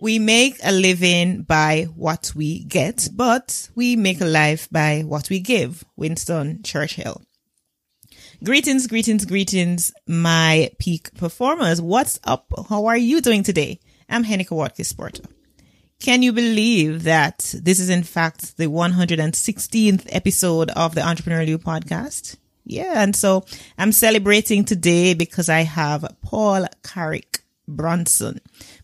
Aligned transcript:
We 0.00 0.18
make 0.18 0.56
a 0.64 0.72
living 0.72 1.42
by 1.42 1.86
what 1.94 2.32
we 2.34 2.64
get, 2.64 3.10
but 3.12 3.68
we 3.74 3.96
make 3.96 4.22
a 4.22 4.24
life 4.24 4.66
by 4.70 5.02
what 5.02 5.28
we 5.28 5.40
give. 5.40 5.84
Winston 5.94 6.62
Churchill. 6.62 7.20
Greetings, 8.42 8.86
greetings, 8.86 9.26
greetings, 9.26 9.92
my 10.06 10.70
peak 10.78 11.12
performers. 11.18 11.82
What's 11.82 12.18
up? 12.24 12.46
How 12.70 12.86
are 12.86 12.96
you 12.96 13.20
doing 13.20 13.42
today? 13.42 13.78
I'm 14.08 14.24
Heneka 14.24 14.52
Watkis 14.52 14.96
Porter. 14.96 15.24
Can 16.00 16.22
you 16.22 16.32
believe 16.32 17.02
that 17.02 17.54
this 17.62 17.78
is 17.78 17.90
in 17.90 18.02
fact 18.02 18.56
the 18.56 18.68
116th 18.68 20.06
episode 20.08 20.70
of 20.70 20.94
the 20.94 21.02
Entrepreneurial 21.02 21.48
You 21.48 21.58
podcast? 21.58 22.38
Yeah, 22.64 23.02
and 23.02 23.14
so 23.14 23.44
I'm 23.76 23.92
celebrating 23.92 24.64
today 24.64 25.12
because 25.12 25.50
I 25.50 25.60
have 25.60 26.16
Paul 26.22 26.66
Carrick 26.82 27.40
Brunson. 27.68 28.40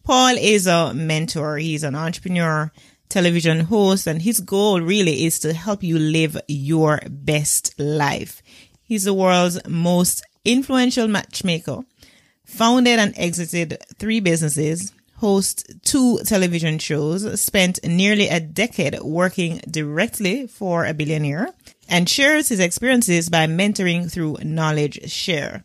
Paul 0.07 0.37
is 0.39 0.69
a 0.69 0.95
mentor. 0.95 1.59
He's 1.59 1.83
an 1.83 1.97
entrepreneur, 1.97 2.71
television 3.09 3.63
host, 3.63 4.07
and 4.07 4.23
his 4.23 4.39
goal 4.39 4.81
really 4.81 5.25
is 5.25 5.41
to 5.41 5.53
help 5.53 5.83
you 5.83 5.99
live 5.99 6.39
your 6.47 7.01
best 7.11 7.75
life. 7.77 8.41
He's 8.85 9.03
the 9.03 9.13
world's 9.13 9.59
most 9.67 10.25
influential 10.45 11.09
matchmaker, 11.09 11.81
founded 12.45 13.01
and 13.01 13.19
exited 13.19 13.79
three 13.99 14.21
businesses, 14.21 14.93
hosts 15.17 15.65
two 15.83 16.21
television 16.25 16.79
shows, 16.79 17.41
spent 17.41 17.81
nearly 17.85 18.29
a 18.29 18.39
decade 18.39 19.01
working 19.01 19.61
directly 19.69 20.47
for 20.47 20.87
a 20.87 20.95
billionaire, 20.95 21.49
and 21.89 22.09
shares 22.09 22.49
his 22.49 22.61
experiences 22.61 23.29
by 23.29 23.49
mentoring 23.49 24.09
through 24.09 24.37
Knowledge 24.45 25.11
Share. 25.11 25.65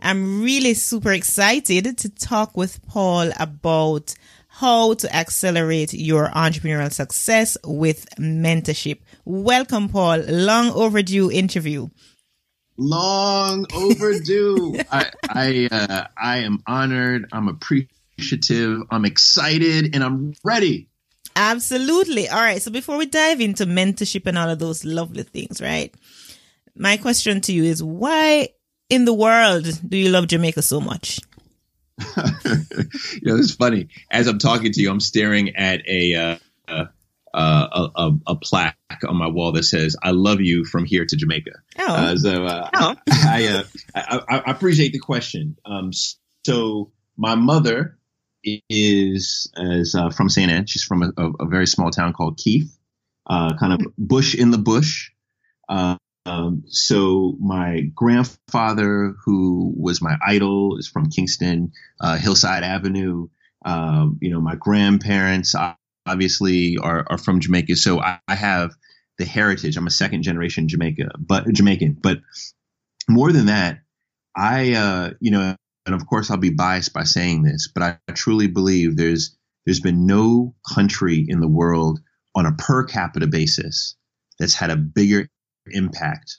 I'm 0.00 0.42
really 0.42 0.74
super 0.74 1.12
excited 1.12 1.98
to 1.98 2.08
talk 2.08 2.56
with 2.56 2.84
Paul 2.86 3.30
about 3.38 4.14
how 4.48 4.94
to 4.94 5.14
accelerate 5.14 5.92
your 5.92 6.28
entrepreneurial 6.28 6.92
success 6.92 7.56
with 7.64 8.06
mentorship. 8.18 9.00
Welcome, 9.24 9.88
Paul. 9.88 10.22
Long 10.28 10.70
overdue 10.70 11.30
interview. 11.30 11.88
Long 12.78 13.66
overdue. 13.74 14.78
I 14.92 15.10
I 15.28 15.68
uh, 15.70 16.06
I 16.16 16.38
am 16.38 16.62
honored. 16.66 17.28
I'm 17.32 17.48
appreciative. 17.48 18.82
I'm 18.90 19.04
excited, 19.04 19.94
and 19.94 20.04
I'm 20.04 20.34
ready. 20.44 20.88
Absolutely. 21.36 22.28
All 22.28 22.40
right. 22.40 22.62
So 22.62 22.70
before 22.70 22.96
we 22.96 23.06
dive 23.06 23.42
into 23.42 23.66
mentorship 23.66 24.26
and 24.26 24.38
all 24.38 24.48
of 24.48 24.58
those 24.58 24.84
lovely 24.84 25.22
things, 25.22 25.60
right? 25.60 25.94
My 26.74 26.96
question 26.96 27.42
to 27.42 27.52
you 27.52 27.64
is 27.64 27.82
why 27.82 28.50
in 28.88 29.04
the 29.04 29.14
world 29.14 29.66
do 29.88 29.96
you 29.96 30.10
love 30.10 30.28
Jamaica 30.28 30.62
so 30.62 30.80
much? 30.80 31.20
you 32.16 33.22
know, 33.22 33.36
it's 33.36 33.54
funny. 33.54 33.88
As 34.10 34.26
I'm 34.26 34.38
talking 34.38 34.72
to 34.72 34.80
you, 34.80 34.90
I'm 34.90 35.00
staring 35.00 35.56
at 35.56 35.80
a, 35.88 36.14
uh, 36.14 36.36
uh, 36.68 36.84
uh, 37.32 37.88
a, 37.96 38.00
a, 38.02 38.18
a, 38.28 38.36
plaque 38.36 38.76
on 39.06 39.16
my 39.16 39.28
wall 39.28 39.52
that 39.52 39.62
says 39.62 39.96
"I 40.02 40.10
love 40.10 40.40
you 40.40 40.64
from 40.64 40.84
here 40.84 41.04
to 41.06 41.16
Jamaica." 41.16 41.52
Oh, 41.78 41.94
uh, 41.94 42.16
so 42.16 42.44
uh, 42.44 42.70
oh. 42.74 42.94
I, 43.10 43.46
uh, 43.46 43.62
I, 43.94 44.42
I, 44.46 44.50
appreciate 44.50 44.92
the 44.92 44.98
question. 44.98 45.56
Um, 45.64 45.90
so 46.44 46.92
my 47.16 47.34
mother 47.34 47.98
is 48.44 49.50
is 49.56 49.96
from 50.14 50.28
Saint 50.28 50.50
Ann. 50.50 50.66
She's 50.66 50.84
from 50.84 51.02
a, 51.02 51.30
a, 51.40 51.46
very 51.46 51.66
small 51.66 51.90
town 51.90 52.12
called 52.12 52.38
Keith, 52.38 52.78
kind 53.28 53.72
of 53.72 53.80
bush 53.98 54.34
in 54.34 54.50
the 54.50 54.58
bush. 54.58 55.10
Um, 56.26 56.64
so 56.66 57.36
my 57.40 57.82
grandfather, 57.94 59.14
who 59.24 59.72
was 59.76 60.02
my 60.02 60.16
idol, 60.26 60.76
is 60.76 60.88
from 60.88 61.08
Kingston, 61.08 61.72
uh, 62.00 62.16
Hillside 62.16 62.64
Avenue. 62.64 63.28
Um, 63.64 64.18
you 64.20 64.30
know, 64.30 64.40
my 64.40 64.56
grandparents 64.56 65.54
obviously 66.04 66.78
are, 66.78 67.06
are 67.08 67.18
from 67.18 67.40
Jamaica, 67.40 67.76
so 67.76 68.00
I, 68.00 68.18
I, 68.26 68.34
have 68.34 68.72
the 69.18 69.24
heritage. 69.24 69.76
I'm 69.76 69.86
a 69.86 69.90
second 69.90 70.22
generation 70.22 70.68
Jamaica, 70.68 71.12
but 71.18 71.50
Jamaican. 71.52 71.98
But 72.00 72.18
more 73.08 73.32
than 73.32 73.46
that, 73.46 73.80
I, 74.36 74.74
uh, 74.74 75.10
you 75.20 75.30
know, 75.30 75.56
and 75.86 75.94
of 75.94 76.06
course 76.06 76.30
I'll 76.30 76.36
be 76.36 76.50
biased 76.50 76.92
by 76.92 77.04
saying 77.04 77.44
this, 77.44 77.68
but 77.72 77.82
I, 77.82 77.98
I 78.08 78.12
truly 78.12 78.48
believe 78.48 78.96
there's 78.96 79.36
there's 79.64 79.80
been 79.80 80.06
no 80.06 80.54
country 80.74 81.24
in 81.26 81.40
the 81.40 81.48
world 81.48 82.00
on 82.34 82.46
a 82.46 82.52
per 82.52 82.84
capita 82.84 83.26
basis 83.26 83.96
that's 84.38 84.54
had 84.54 84.70
a 84.70 84.76
bigger 84.76 85.28
impact 85.70 86.38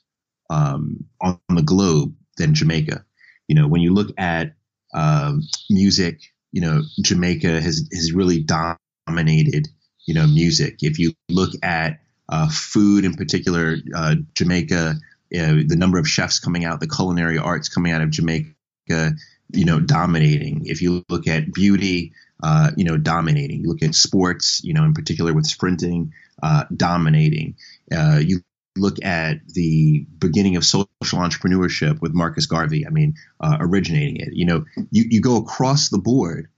um, 0.49 1.05
on 1.21 1.39
the 1.49 1.61
globe 1.61 2.15
than 2.37 2.53
Jamaica. 2.53 3.03
You 3.47 3.55
know, 3.55 3.67
when 3.67 3.81
you 3.81 3.93
look 3.93 4.11
at 4.17 4.53
um, 4.93 5.41
music, 5.69 6.21
you 6.51 6.61
know, 6.61 6.81
Jamaica 7.01 7.61
has 7.61 7.87
has 7.93 8.13
really 8.13 8.43
dominated, 8.43 9.67
you 10.05 10.13
know, 10.13 10.27
music. 10.27 10.77
If 10.81 10.99
you 10.99 11.13
look 11.29 11.51
at 11.63 11.99
uh, 12.29 12.49
food 12.49 13.05
in 13.05 13.13
particular, 13.13 13.77
uh, 13.95 14.15
Jamaica, 14.33 14.95
the 15.29 15.75
number 15.77 15.97
of 15.97 16.07
chefs 16.07 16.39
coming 16.39 16.65
out, 16.65 16.79
the 16.79 16.87
culinary 16.87 17.37
arts 17.37 17.69
coming 17.69 17.91
out 17.91 18.01
of 18.01 18.09
Jamaica, 18.09 18.53
you 18.89 19.65
know, 19.65 19.79
dominating. 19.79 20.65
If 20.65 20.81
you 20.81 21.03
look 21.09 21.27
at 21.27 21.53
beauty, 21.53 22.13
uh, 22.43 22.71
you 22.77 22.83
know, 22.83 22.97
dominating. 22.97 23.61
You 23.61 23.69
look 23.69 23.81
at 23.83 23.95
sports, 23.95 24.61
you 24.63 24.73
know, 24.73 24.83
in 24.83 24.93
particular 24.93 25.33
with 25.33 25.45
sprinting, 25.45 26.13
uh, 26.41 26.65
dominating. 26.75 27.55
Uh, 27.91 28.19
you 28.23 28.41
look 28.77 29.03
at 29.03 29.39
the 29.47 30.05
beginning 30.19 30.55
of 30.55 30.65
social 30.65 30.87
entrepreneurship 31.13 32.01
with 32.01 32.13
Marcus 32.13 32.45
Garvey, 32.45 32.85
I 32.85 32.89
mean, 32.89 33.15
uh, 33.39 33.57
originating 33.59 34.17
it, 34.17 34.29
you 34.33 34.45
know, 34.45 34.65
you, 34.91 35.05
you 35.09 35.21
go 35.21 35.37
across 35.37 35.89
the 35.89 35.97
board 35.97 36.49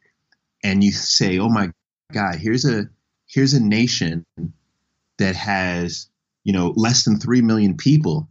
and 0.63 0.83
you 0.83 0.91
say, 0.91 1.39
oh 1.39 1.49
my 1.49 1.71
God, 2.11 2.35
here's 2.35 2.65
a, 2.65 2.89
here's 3.27 3.53
a 3.53 3.63
nation 3.63 4.25
that 5.17 5.35
has, 5.35 6.07
you 6.43 6.53
know, 6.53 6.73
less 6.75 7.05
than 7.05 7.19
3 7.19 7.41
million 7.41 7.77
people 7.77 8.29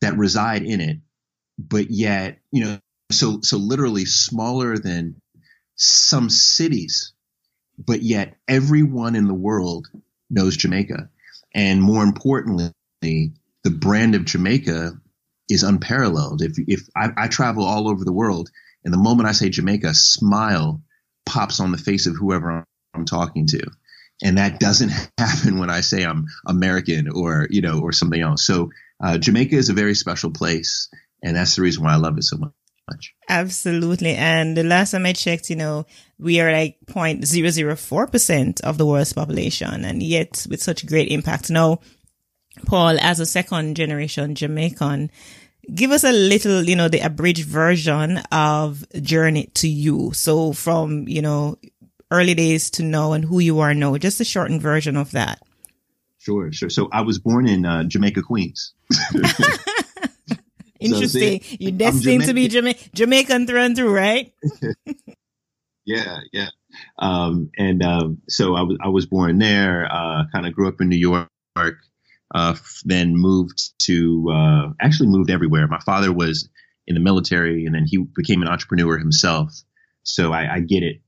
that 0.00 0.16
reside 0.16 0.62
in 0.62 0.80
it, 0.80 0.98
but 1.58 1.90
yet, 1.90 2.38
you 2.50 2.64
know, 2.64 2.78
so, 3.10 3.40
so 3.42 3.56
literally 3.58 4.04
smaller 4.04 4.76
than 4.78 5.16
some 5.76 6.30
cities, 6.30 7.12
but 7.78 8.02
yet 8.02 8.36
everyone 8.48 9.14
in 9.14 9.26
the 9.26 9.34
world 9.34 9.88
knows 10.30 10.56
Jamaica. 10.56 11.08
And 11.54 11.80
more 11.82 12.02
importantly, 12.02 12.70
the 13.04 13.32
the 13.62 13.70
brand 13.70 14.14
of 14.14 14.24
Jamaica 14.24 14.92
is 15.48 15.62
unparalleled. 15.62 16.42
If 16.42 16.56
if 16.58 16.88
I, 16.96 17.10
I, 17.16 17.28
travel 17.28 17.64
all 17.64 17.88
over 17.88 18.04
the 18.04 18.12
world, 18.12 18.50
and 18.84 18.92
the 18.92 18.98
moment 18.98 19.28
I 19.28 19.32
say 19.32 19.48
Jamaica, 19.50 19.88
a 19.88 19.94
smile 19.94 20.82
pops 21.26 21.60
on 21.60 21.72
the 21.72 21.78
face 21.78 22.06
of 22.06 22.16
whoever 22.16 22.64
I'm, 22.94 23.04
talking 23.04 23.46
to, 23.48 23.70
and 24.22 24.38
that 24.38 24.60
doesn't 24.60 24.90
happen 25.18 25.58
when 25.58 25.70
I 25.70 25.80
say 25.80 26.04
I'm 26.04 26.26
American 26.46 27.08
or 27.08 27.46
you 27.50 27.60
know 27.60 27.80
or 27.80 27.92
something 27.92 28.20
else. 28.20 28.46
So 28.46 28.70
uh, 29.02 29.18
Jamaica 29.18 29.56
is 29.56 29.68
a 29.68 29.74
very 29.74 29.94
special 29.94 30.30
place, 30.30 30.88
and 31.22 31.36
that's 31.36 31.56
the 31.56 31.62
reason 31.62 31.84
why 31.84 31.92
I 31.92 31.96
love 31.96 32.16
it 32.18 32.24
so 32.24 32.36
much. 32.36 32.52
Much. 32.90 33.14
Absolutely. 33.30 34.14
And 34.14 34.58
the 34.58 34.62
last 34.62 34.90
time 34.90 35.06
I 35.06 35.14
checked, 35.14 35.48
you 35.48 35.56
know, 35.56 35.86
we 36.18 36.38
are 36.42 36.52
like 36.52 36.76
0.004% 36.84 38.60
of 38.60 38.76
the 38.76 38.84
world's 38.84 39.14
population. 39.14 39.86
And 39.86 40.02
yet 40.02 40.46
with 40.50 40.62
such 40.62 40.84
great 40.84 41.08
impact. 41.08 41.48
Now, 41.48 41.80
Paul, 42.66 42.98
as 43.00 43.20
a 43.20 43.26
second 43.26 43.76
generation 43.76 44.34
Jamaican, 44.34 45.10
give 45.72 45.90
us 45.90 46.04
a 46.04 46.12
little, 46.12 46.62
you 46.62 46.76
know, 46.76 46.88
the 46.88 47.00
abridged 47.00 47.46
version 47.46 48.18
of 48.30 48.84
Journey 49.00 49.50
to 49.54 49.68
You. 49.68 50.12
So 50.12 50.52
from, 50.52 51.08
you 51.08 51.22
know, 51.22 51.58
early 52.10 52.34
days 52.34 52.70
to 52.70 52.82
now 52.82 53.12
and 53.12 53.24
who 53.24 53.38
you 53.40 53.60
are 53.60 53.74
now, 53.74 53.96
just 53.96 54.20
a 54.20 54.24
shortened 54.24 54.62
version 54.62 54.96
of 54.96 55.10
that. 55.12 55.42
Sure, 56.18 56.50
sure. 56.52 56.70
So 56.70 56.88
I 56.92 57.02
was 57.02 57.18
born 57.18 57.48
in 57.48 57.66
uh, 57.66 57.84
Jamaica, 57.84 58.22
Queens. 58.22 58.72
Interesting. 60.80 61.40
So, 61.40 61.56
You're 61.58 61.72
destined 61.72 62.24
to 62.24 62.34
be 62.34 62.48
Jama- 62.48 62.74
Jamaican 62.94 63.46
through 63.46 63.60
and 63.60 63.76
through, 63.76 63.94
right? 63.94 64.32
yeah, 65.84 66.20
yeah. 66.32 66.48
Um, 66.98 67.50
and 67.56 67.82
um, 67.82 68.22
so 68.28 68.54
I 68.54 68.62
was 68.62 68.78
I 68.82 68.88
was 68.88 69.06
born 69.06 69.38
there. 69.38 69.86
Uh, 69.90 70.24
kind 70.32 70.46
of 70.46 70.54
grew 70.54 70.68
up 70.68 70.80
in 70.80 70.88
New 70.88 70.96
York 70.96 71.28
uh, 72.34 72.54
then 72.84 73.16
moved 73.16 73.72
to 73.86 74.30
uh, 74.30 74.72
actually 74.80 75.08
moved 75.08 75.30
everywhere. 75.30 75.66
My 75.68 75.80
father 75.80 76.12
was 76.12 76.48
in 76.86 76.94
the 76.94 77.00
military, 77.00 77.66
and 77.66 77.74
then 77.74 77.86
he 77.86 77.98
became 77.98 78.42
an 78.42 78.48
entrepreneur 78.48 78.98
himself. 78.98 79.52
So 80.04 80.32
I, 80.32 80.56
I 80.56 80.60
get 80.60 80.82
it, 80.82 81.00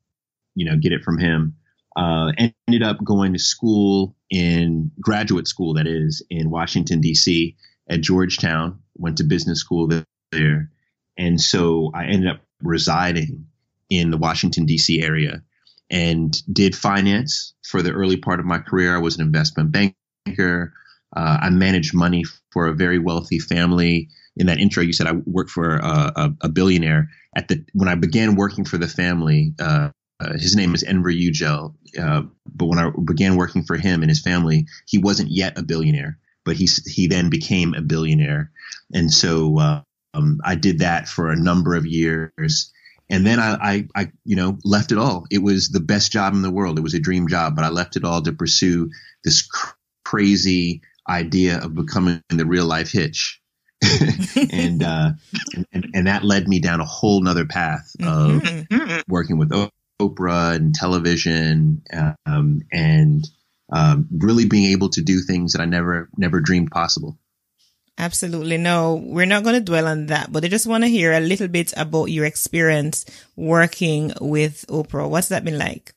you 0.55 0.67
know, 0.67 0.77
get 0.79 0.93
it 0.93 1.05
from 1.05 1.19
him. 1.19 1.57
uh, 1.97 2.33
ended 2.69 2.83
up 2.83 3.03
going 3.05 3.33
to 3.33 3.39
school 3.39 4.17
in 4.31 4.91
graduate 5.01 5.49
school, 5.49 5.75
that 5.75 5.87
is, 5.87 6.23
in 6.31 6.51
Washington, 6.51 7.01
D.C. 7.01 7.57
at 7.89 8.03
Georgetown, 8.03 8.81
went 8.97 9.19
to 9.19 9.25
business 9.25 9.61
school 9.61 9.89
there. 10.33 10.71
And 11.19 11.41
so 11.41 11.91
I 11.95 12.07
ended 12.07 12.29
up 12.31 12.41
residing 12.63 13.47
in 13.91 14.11
the 14.11 14.19
Washington, 14.19 14.67
D.C. 14.67 15.03
area 15.03 15.43
and 15.91 16.37
did 16.53 16.77
finance 16.77 17.55
for 17.65 17.83
the 17.83 17.93
early 17.93 18.17
part 18.17 18.41
of 18.41 18.47
my 18.47 18.59
career. 18.59 18.95
I 18.95 19.01
was 19.01 19.17
an 19.19 19.27
investment 19.27 19.73
banker. 19.73 20.73
Uh, 21.17 21.39
I 21.43 21.51
manage 21.51 21.95
money 21.95 22.25
for 22.53 22.67
a 22.67 22.75
very 22.75 22.99
wealthy 22.99 23.39
family. 23.39 24.09
In 24.37 24.47
that 24.47 24.59
intro, 24.59 24.83
you 24.83 24.93
said 24.93 25.07
I 25.07 25.13
worked 25.13 25.51
for 25.51 25.77
a, 25.77 26.35
a, 26.43 26.49
billionaire. 26.49 27.09
At 27.35 27.49
the 27.49 27.65
when 27.73 27.89
I 27.89 27.95
began 27.95 28.37
working 28.37 28.67
for 28.67 28.77
the 28.77 28.87
family, 28.87 29.55
uh, 29.59 29.89
uh, 30.21 30.33
his 30.35 30.55
name 30.55 30.75
is 30.75 30.83
Enver 30.83 31.11
Yücel. 31.11 31.75
Uh, 31.99 32.23
but 32.55 32.67
when 32.67 32.79
I 32.79 32.91
began 33.05 33.37
working 33.37 33.65
for 33.65 33.77
him 33.77 34.03
and 34.03 34.11
his 34.11 34.21
family, 34.21 34.67
he 34.87 34.99
wasn't 34.99 35.31
yet 35.31 35.59
a 35.59 35.63
billionaire, 35.63 36.19
but 36.45 36.57
he 36.57 36.69
he 36.87 37.07
then 37.07 37.31
became 37.31 37.73
a 37.73 37.81
billionaire, 37.81 38.51
and 38.93 39.11
so 39.11 39.83
um, 40.17 40.41
I 40.45 40.55
did 40.55 40.81
that 40.81 41.09
for 41.09 41.31
a 41.31 41.37
number 41.37 41.75
of 41.75 41.87
years. 41.87 42.73
And 43.09 43.25
then 43.25 43.39
I, 43.39 43.55
I, 43.55 43.89
I, 43.95 44.13
you 44.25 44.35
know, 44.35 44.59
left 44.65 44.91
it 44.91 44.99
all. 44.99 45.27
It 45.31 45.43
was 45.43 45.69
the 45.69 45.81
best 45.81 46.11
job 46.11 46.35
in 46.35 46.43
the 46.43 46.51
world. 46.51 46.77
It 46.77 46.83
was 46.83 46.95
a 46.95 46.99
dream 46.99 47.29
job, 47.29 47.55
but 47.55 47.65
I 47.65 47.69
left 47.69 47.97
it 47.97 48.05
all 48.05 48.21
to 48.23 48.33
pursue 48.33 48.91
this 49.23 49.43
cr- 49.47 49.75
crazy 50.05 50.83
idea 51.09 51.59
of 51.59 51.75
becoming 51.75 52.23
the 52.29 52.47
real 52.47 52.67
life 52.67 52.91
hitch. 52.91 53.41
and, 54.51 54.83
uh, 54.83 55.11
and, 55.73 55.87
and 55.95 56.07
that 56.07 56.25
led 56.25 56.49
me 56.49 56.61
down 56.61 56.81
a 56.81 56.87
whole 56.87 57.21
nother 57.23 57.45
path 57.45 57.95
of 58.01 58.43
mm-hmm. 58.43 59.01
working 59.07 59.39
with 59.39 59.51
Oprah 60.01 60.55
and 60.55 60.75
television, 60.75 61.83
um, 62.27 62.63
and 62.73 63.29
um, 63.71 64.09
really 64.11 64.47
being 64.47 64.73
able 64.73 64.89
to 64.91 65.03
do 65.03 65.21
things 65.21 65.53
that 65.53 65.61
I 65.61 65.67
never 65.67 66.09
never 66.17 66.41
dreamed 66.41 66.71
possible. 66.71 67.19
Absolutely. 67.99 68.59
No, 68.59 68.95
we're 69.03 69.27
not 69.27 69.43
going 69.43 69.55
to 69.55 69.61
dwell 69.61 69.87
on 69.87 70.07
that, 70.07 70.31
but 70.31 70.45
I 70.45 70.49
just 70.49 70.67
want 70.67 70.85
to 70.85 70.89
hear 70.89 71.13
a 71.13 71.21
little 71.21 71.49
bit 71.49 71.73
about 71.77 72.07
your 72.07 72.27
experience 72.27 73.07
working 73.37 74.13
with 74.21 74.67
Oprah. 74.69 75.09
What's 75.09 75.29
that 75.29 75.45
been 75.45 75.59
like? 75.59 75.95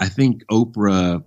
I 0.00 0.08
think 0.08 0.44
Oprah 0.50 1.22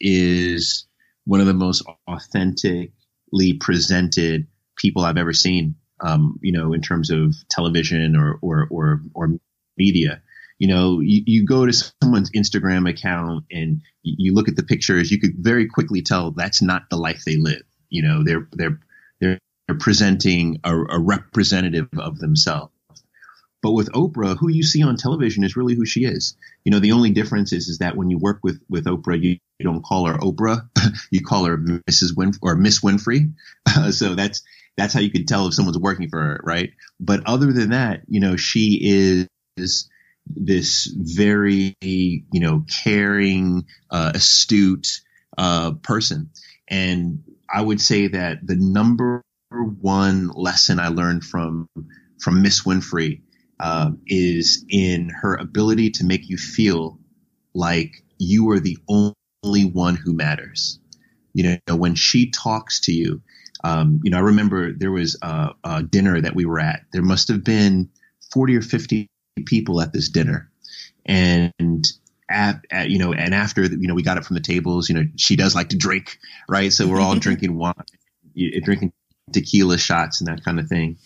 is 0.00 0.86
one 1.26 1.40
of 1.40 1.46
the 1.46 1.54
most 1.54 1.82
authentically 2.08 3.54
presented 3.60 4.46
people 4.76 5.04
I've 5.04 5.16
ever 5.16 5.32
seen. 5.32 5.76
Um, 6.00 6.38
you 6.42 6.52
know, 6.52 6.72
in 6.72 6.82
terms 6.82 7.10
of 7.10 7.34
television 7.48 8.16
or 8.16 8.38
or 8.42 8.66
or, 8.70 9.00
or 9.14 9.38
media 9.78 10.22
you 10.58 10.68
know, 10.68 11.00
you, 11.00 11.22
you 11.26 11.44
go 11.44 11.66
to 11.66 11.72
someone's 12.02 12.30
Instagram 12.30 12.88
account 12.88 13.44
and 13.50 13.80
you 14.02 14.34
look 14.34 14.48
at 14.48 14.56
the 14.56 14.62
pictures, 14.62 15.10
you 15.10 15.18
could 15.18 15.34
very 15.38 15.66
quickly 15.66 16.02
tell 16.02 16.30
that's 16.30 16.62
not 16.62 16.88
the 16.90 16.96
life 16.96 17.22
they 17.24 17.36
live. 17.36 17.62
You 17.88 18.02
know, 18.02 18.24
they're 18.24 18.48
they're 18.52 18.80
they're, 19.20 19.38
presenting 19.80 20.60
a, 20.62 20.76
a 20.76 21.00
representative 21.00 21.88
of 21.96 22.18
themselves. 22.18 22.70
But 23.62 23.72
with 23.72 23.90
Oprah, 23.92 24.36
who 24.36 24.50
you 24.50 24.62
see 24.62 24.82
on 24.82 24.96
television 24.96 25.42
is 25.42 25.56
really 25.56 25.74
who 25.74 25.86
she 25.86 26.04
is. 26.04 26.36
You 26.64 26.70
know, 26.70 26.80
the 26.80 26.92
only 26.92 27.10
difference 27.10 27.50
is 27.52 27.68
is 27.68 27.78
that 27.78 27.96
when 27.96 28.10
you 28.10 28.18
work 28.18 28.40
with 28.42 28.60
with 28.68 28.84
Oprah, 28.84 29.20
you, 29.20 29.38
you 29.58 29.64
don't 29.64 29.84
call 29.84 30.06
her 30.06 30.18
Oprah, 30.18 30.68
you 31.10 31.22
call 31.22 31.44
her 31.44 31.56
Mrs. 31.56 32.16
Win 32.16 32.32
or 32.42 32.56
Miss 32.56 32.80
Winfrey. 32.80 33.32
So 33.90 34.14
that's 34.14 34.42
that's 34.76 34.94
how 34.94 35.00
you 35.00 35.10
can 35.10 35.26
tell 35.26 35.48
if 35.48 35.54
someone's 35.54 35.78
working 35.78 36.08
for 36.08 36.20
her, 36.20 36.40
right? 36.44 36.70
But 37.00 37.22
other 37.26 37.52
than 37.52 37.70
that, 37.70 38.02
you 38.08 38.20
know, 38.20 38.36
she 38.36 38.78
is 38.82 39.88
this 40.26 40.86
very 40.86 41.76
you 41.80 42.22
know 42.40 42.64
caring, 42.84 43.66
uh, 43.90 44.12
astute 44.14 45.00
uh, 45.36 45.72
person, 45.82 46.30
and 46.68 47.24
I 47.52 47.62
would 47.62 47.80
say 47.80 48.08
that 48.08 48.46
the 48.46 48.56
number 48.56 49.22
one 49.50 50.28
lesson 50.28 50.78
I 50.78 50.88
learned 50.88 51.24
from 51.24 51.68
from 52.20 52.42
Miss 52.42 52.64
Winfrey 52.64 53.22
uh, 53.60 53.90
is 54.06 54.64
in 54.68 55.10
her 55.10 55.34
ability 55.34 55.90
to 55.90 56.04
make 56.04 56.28
you 56.28 56.36
feel 56.36 56.98
like 57.54 58.02
you 58.18 58.50
are 58.50 58.60
the 58.60 58.78
only 58.88 59.14
one 59.44 59.96
who 59.96 60.12
matters. 60.12 60.78
You 61.32 61.58
know, 61.66 61.76
when 61.76 61.94
she 61.94 62.30
talks 62.30 62.80
to 62.82 62.92
you, 62.92 63.22
um, 63.64 64.00
you 64.04 64.10
know, 64.10 64.18
I 64.18 64.20
remember 64.20 64.72
there 64.72 64.92
was 64.92 65.16
a, 65.22 65.50
a 65.64 65.82
dinner 65.82 66.20
that 66.20 66.34
we 66.34 66.44
were 66.44 66.60
at. 66.60 66.82
There 66.92 67.02
must 67.02 67.28
have 67.28 67.42
been 67.42 67.90
40 68.32 68.56
or 68.56 68.62
50 68.62 69.08
people 69.46 69.80
at 69.80 69.92
this 69.92 70.10
dinner, 70.10 70.50
and 71.06 71.52
at, 72.28 72.64
at, 72.70 72.90
you 72.90 72.98
know, 72.98 73.12
and 73.12 73.34
after 73.34 73.64
you 73.64 73.88
know 73.88 73.94
we 73.94 74.02
got 74.02 74.18
it 74.18 74.24
from 74.24 74.34
the 74.34 74.42
tables. 74.42 74.88
You 74.88 74.96
know, 74.96 75.04
she 75.16 75.36
does 75.36 75.54
like 75.54 75.70
to 75.70 75.78
drink, 75.78 76.18
right? 76.48 76.72
So 76.72 76.86
we're 76.86 77.00
all 77.00 77.14
drinking 77.18 77.56
wine, 77.56 77.74
drinking 78.62 78.92
tequila 79.32 79.78
shots 79.78 80.20
and 80.20 80.28
that 80.28 80.44
kind 80.44 80.60
of 80.60 80.68
thing. 80.68 80.98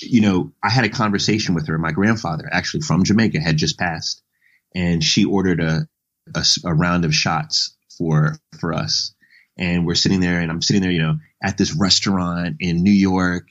You 0.00 0.20
know, 0.20 0.52
I 0.62 0.70
had 0.70 0.84
a 0.84 0.90
conversation 0.90 1.54
with 1.54 1.66
her. 1.68 1.76
My 1.76 1.92
grandfather, 1.92 2.48
actually 2.50 2.82
from 2.82 3.04
Jamaica, 3.04 3.40
had 3.40 3.56
just 3.56 3.78
passed, 3.78 4.22
and 4.74 5.02
she 5.02 5.24
ordered 5.24 5.60
a, 5.60 5.88
a, 6.34 6.44
a 6.64 6.74
round 6.74 7.04
of 7.04 7.14
shots 7.14 7.76
for 7.98 8.36
for 8.58 8.72
us. 8.72 9.14
And 9.58 9.86
we're 9.86 9.94
sitting 9.94 10.20
there, 10.20 10.40
and 10.40 10.50
I'm 10.50 10.62
sitting 10.62 10.80
there, 10.80 10.90
you 10.90 11.02
know, 11.02 11.18
at 11.42 11.58
this 11.58 11.74
restaurant 11.74 12.56
in 12.60 12.82
New 12.82 12.90
York, 12.90 13.48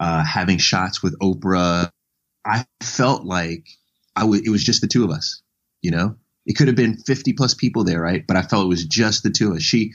uh, 0.00 0.24
having 0.24 0.58
shots 0.58 1.02
with 1.02 1.18
Oprah 1.20 1.90
I 2.44 2.66
felt 2.80 3.24
like 3.24 3.68
I 4.16 4.24
was, 4.24 4.40
it 4.40 4.50
was 4.50 4.64
just 4.64 4.80
the 4.80 4.88
two 4.88 5.04
of 5.04 5.10
us, 5.10 5.42
you 5.80 5.90
know, 5.90 6.16
it 6.44 6.54
could 6.54 6.66
have 6.66 6.76
been 6.76 6.96
50 6.96 7.34
plus 7.34 7.54
people 7.54 7.84
there, 7.84 8.00
right? 8.00 8.24
But 8.26 8.36
I 8.36 8.42
felt 8.42 8.64
it 8.64 8.68
was 8.68 8.84
just 8.84 9.22
the 9.22 9.30
two 9.30 9.50
of 9.50 9.56
us. 9.56 9.62
She, 9.62 9.92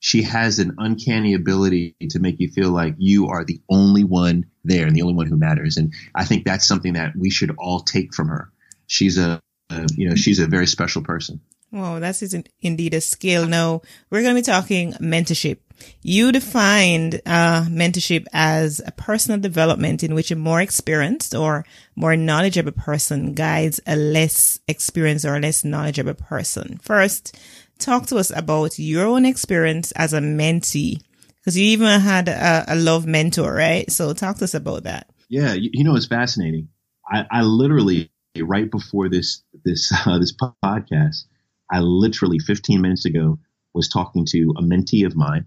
she 0.00 0.22
has 0.22 0.58
an 0.58 0.76
uncanny 0.78 1.34
ability 1.34 1.94
to 2.10 2.18
make 2.18 2.40
you 2.40 2.48
feel 2.48 2.70
like 2.70 2.94
you 2.98 3.28
are 3.28 3.44
the 3.44 3.60
only 3.70 4.02
one 4.02 4.46
there 4.64 4.86
and 4.86 4.96
the 4.96 5.02
only 5.02 5.14
one 5.14 5.26
who 5.26 5.36
matters. 5.36 5.76
And 5.76 5.92
I 6.14 6.24
think 6.24 6.44
that's 6.44 6.66
something 6.66 6.94
that 6.94 7.14
we 7.16 7.30
should 7.30 7.54
all 7.58 7.80
take 7.80 8.14
from 8.14 8.28
her. 8.28 8.50
She's 8.86 9.18
a, 9.18 9.40
a 9.70 9.86
you 9.94 10.08
know, 10.08 10.14
she's 10.14 10.38
a 10.38 10.46
very 10.46 10.66
special 10.66 11.02
person. 11.02 11.40
Well, 11.72 12.00
that's 12.00 12.22
indeed 12.60 12.94
a 12.94 13.00
skill. 13.00 13.46
No, 13.46 13.82
we're 14.10 14.22
going 14.22 14.34
to 14.34 14.40
be 14.40 14.44
talking 14.44 14.92
mentorship. 14.94 15.58
You 16.02 16.32
defined 16.32 17.22
uh, 17.24 17.64
mentorship 17.68 18.26
as 18.32 18.82
a 18.84 18.92
personal 18.92 19.40
development 19.40 20.02
in 20.02 20.14
which 20.14 20.30
a 20.30 20.36
more 20.36 20.60
experienced 20.60 21.34
or 21.34 21.64
more 21.94 22.16
knowledgeable 22.16 22.72
person 22.72 23.34
guides 23.34 23.80
a 23.86 23.96
less 23.96 24.58
experienced 24.68 25.24
or 25.24 25.40
less 25.40 25.64
knowledgeable 25.64 26.14
person. 26.14 26.78
First, 26.82 27.38
talk 27.78 28.06
to 28.06 28.16
us 28.16 28.30
about 28.34 28.78
your 28.78 29.06
own 29.06 29.24
experience 29.24 29.92
as 29.92 30.12
a 30.12 30.20
mentee, 30.20 31.00
because 31.36 31.56
you 31.56 31.64
even 31.66 32.00
had 32.00 32.28
a, 32.28 32.64
a, 32.68 32.76
love 32.76 33.06
mentor, 33.06 33.52
right? 33.52 33.90
So 33.90 34.12
talk 34.12 34.36
to 34.38 34.44
us 34.44 34.54
about 34.54 34.84
that. 34.84 35.08
Yeah, 35.28 35.54
you, 35.54 35.70
you 35.72 35.84
know, 35.84 35.96
it's 35.96 36.06
fascinating. 36.06 36.68
I, 37.10 37.26
I, 37.30 37.42
literally 37.42 38.09
right 38.38 38.70
before 38.70 39.08
this 39.08 39.42
this 39.64 39.92
uh, 40.06 40.18
this 40.18 40.34
podcast, 40.34 41.24
I 41.70 41.80
literally 41.80 42.38
15 42.38 42.80
minutes 42.80 43.04
ago 43.04 43.38
was 43.74 43.88
talking 43.88 44.26
to 44.26 44.54
a 44.56 44.62
mentee 44.62 45.06
of 45.06 45.16
mine 45.16 45.46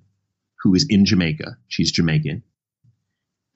who 0.61 0.73
is 0.75 0.85
in 0.89 1.05
Jamaica. 1.05 1.57
She's 1.67 1.91
Jamaican. 1.91 2.43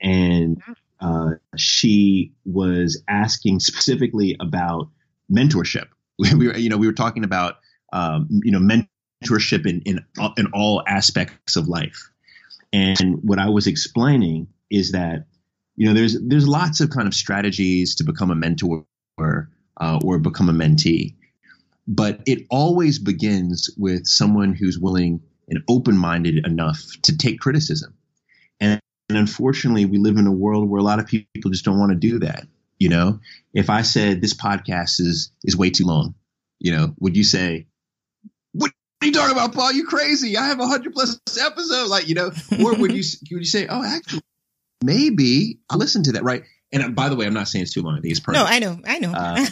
And 0.00 0.62
uh, 1.00 1.32
she 1.56 2.32
was 2.44 3.02
asking 3.08 3.60
specifically 3.60 4.36
about 4.40 4.88
mentorship. 5.32 5.88
We, 6.20 6.34
we, 6.34 6.46
were, 6.48 6.56
you 6.56 6.68
know, 6.68 6.76
we 6.76 6.88
were 6.88 6.92
talking 6.92 7.22
about, 7.22 7.58
um, 7.92 8.26
you 8.42 8.50
know, 8.50 8.58
mentorship 8.58 9.66
in, 9.66 9.82
in, 9.82 10.04
in 10.36 10.46
all 10.52 10.82
aspects 10.84 11.54
of 11.54 11.68
life. 11.68 12.10
And 12.72 13.20
what 13.22 13.38
I 13.38 13.48
was 13.50 13.68
explaining 13.68 14.48
is 14.68 14.90
that, 14.90 15.26
you 15.76 15.86
know, 15.86 15.94
there's, 15.94 16.20
there's 16.20 16.48
lots 16.48 16.80
of 16.80 16.90
kind 16.90 17.06
of 17.06 17.14
strategies 17.14 17.94
to 17.94 18.04
become 18.04 18.32
a 18.32 18.34
mentor 18.34 18.84
or, 19.18 19.50
uh, 19.80 20.00
or 20.04 20.18
become 20.18 20.48
a 20.48 20.52
mentee. 20.52 21.14
But 21.86 22.20
it 22.26 22.46
always 22.50 22.98
begins 22.98 23.70
with 23.76 24.06
someone 24.06 24.54
who's 24.54 24.78
willing 24.78 25.22
and 25.48 25.62
open 25.68 25.96
minded 25.96 26.46
enough 26.46 26.82
to 27.02 27.16
take 27.16 27.40
criticism. 27.40 27.94
And, 28.60 28.80
and 29.08 29.18
unfortunately, 29.18 29.86
we 29.86 29.98
live 29.98 30.16
in 30.16 30.26
a 30.26 30.32
world 30.32 30.68
where 30.68 30.80
a 30.80 30.84
lot 30.84 30.98
of 30.98 31.06
people 31.06 31.50
just 31.50 31.64
don't 31.64 31.78
want 31.78 31.92
to 31.92 31.98
do 31.98 32.18
that. 32.20 32.46
You 32.78 32.90
know, 32.90 33.20
if 33.52 33.70
I 33.70 33.82
said 33.82 34.20
this 34.20 34.34
podcast 34.34 35.00
is 35.00 35.32
is 35.42 35.56
way 35.56 35.70
too 35.70 35.84
long, 35.84 36.14
you 36.60 36.72
know, 36.72 36.94
would 37.00 37.16
you 37.16 37.24
say, 37.24 37.66
"What 38.52 38.70
are 39.02 39.06
you 39.06 39.12
talking 39.12 39.32
about, 39.32 39.52
Paul? 39.52 39.72
You 39.72 39.84
crazy? 39.84 40.36
I 40.36 40.46
have 40.46 40.60
a 40.60 40.66
hundred 40.66 40.92
plus 40.92 41.18
episodes." 41.40 41.90
Like, 41.90 42.08
you 42.08 42.14
know, 42.14 42.30
or 42.62 42.76
would 42.76 42.92
you 42.92 43.02
would 43.32 43.40
you 43.40 43.44
say, 43.44 43.66
"Oh, 43.68 43.82
actually, 43.82 44.22
maybe 44.84 45.58
I'll 45.68 45.78
listen 45.78 46.04
to 46.04 46.12
that." 46.12 46.22
Right? 46.22 46.44
And 46.70 46.82
uh, 46.82 46.88
by 46.88 47.08
the 47.08 47.16
way, 47.16 47.24
I'm 47.26 47.32
not 47.32 47.48
saying 47.48 47.62
it's 47.62 47.72
too 47.72 47.82
long. 47.82 47.96
I 47.96 48.00
think 48.00 48.10
it's 48.10 48.20
perfect. 48.20 48.44
No, 48.44 48.44
I 48.44 48.58
know, 48.58 48.78
I 48.86 48.98
know, 48.98 49.12
uh, 49.12 49.46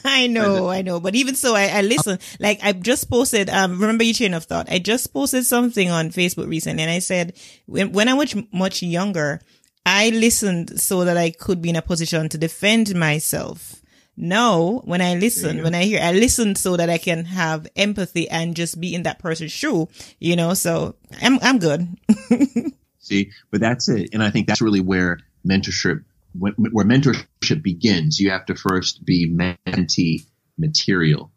I 0.04 0.26
know, 0.26 0.68
I 0.68 0.82
know. 0.82 0.98
But 0.98 1.14
even 1.14 1.34
so, 1.36 1.54
I, 1.54 1.66
I 1.66 1.80
listen. 1.82 2.18
Like 2.40 2.58
I 2.62 2.72
just 2.72 3.08
posted. 3.08 3.48
Um, 3.48 3.80
remember 3.80 4.02
your 4.04 4.14
chain 4.14 4.34
of 4.34 4.44
thought. 4.44 4.68
I 4.70 4.78
just 4.80 5.12
posted 5.12 5.46
something 5.46 5.90
on 5.90 6.10
Facebook 6.10 6.48
recently, 6.48 6.82
and 6.82 6.90
I 6.90 6.98
said 6.98 7.36
when, 7.66 7.92
when 7.92 8.08
I 8.08 8.14
was 8.14 8.34
much 8.52 8.82
younger, 8.82 9.40
I 9.84 10.10
listened 10.10 10.80
so 10.80 11.04
that 11.04 11.16
I 11.16 11.30
could 11.30 11.62
be 11.62 11.70
in 11.70 11.76
a 11.76 11.82
position 11.82 12.28
to 12.30 12.38
defend 12.38 12.94
myself. 12.96 13.80
now 14.16 14.80
when 14.84 15.00
I 15.02 15.14
listen, 15.14 15.62
when 15.62 15.74
I 15.74 15.84
hear, 15.84 16.00
I 16.02 16.12
listen 16.12 16.56
so 16.56 16.76
that 16.76 16.88
I 16.90 16.98
can 16.98 17.26
have 17.26 17.68
empathy 17.76 18.28
and 18.28 18.56
just 18.56 18.80
be 18.80 18.94
in 18.94 19.02
that 19.04 19.18
person's 19.20 19.52
shoe, 19.52 19.88
you 20.18 20.34
know, 20.34 20.54
so 20.54 20.96
I'm, 21.22 21.38
I'm 21.42 21.58
good. 21.58 21.86
See, 22.98 23.30
but 23.52 23.60
that's 23.60 23.88
it. 23.88 24.10
And 24.12 24.22
I 24.22 24.30
think 24.30 24.48
that's 24.48 24.62
really 24.62 24.80
where 24.80 25.20
mentorship, 25.46 26.02
where 26.38 26.84
mentorship 26.84 27.62
begins. 27.62 28.18
You 28.20 28.30
have 28.30 28.46
to 28.46 28.54
first 28.54 29.04
be 29.04 29.32
mentee 29.32 30.26
material. 30.58 31.32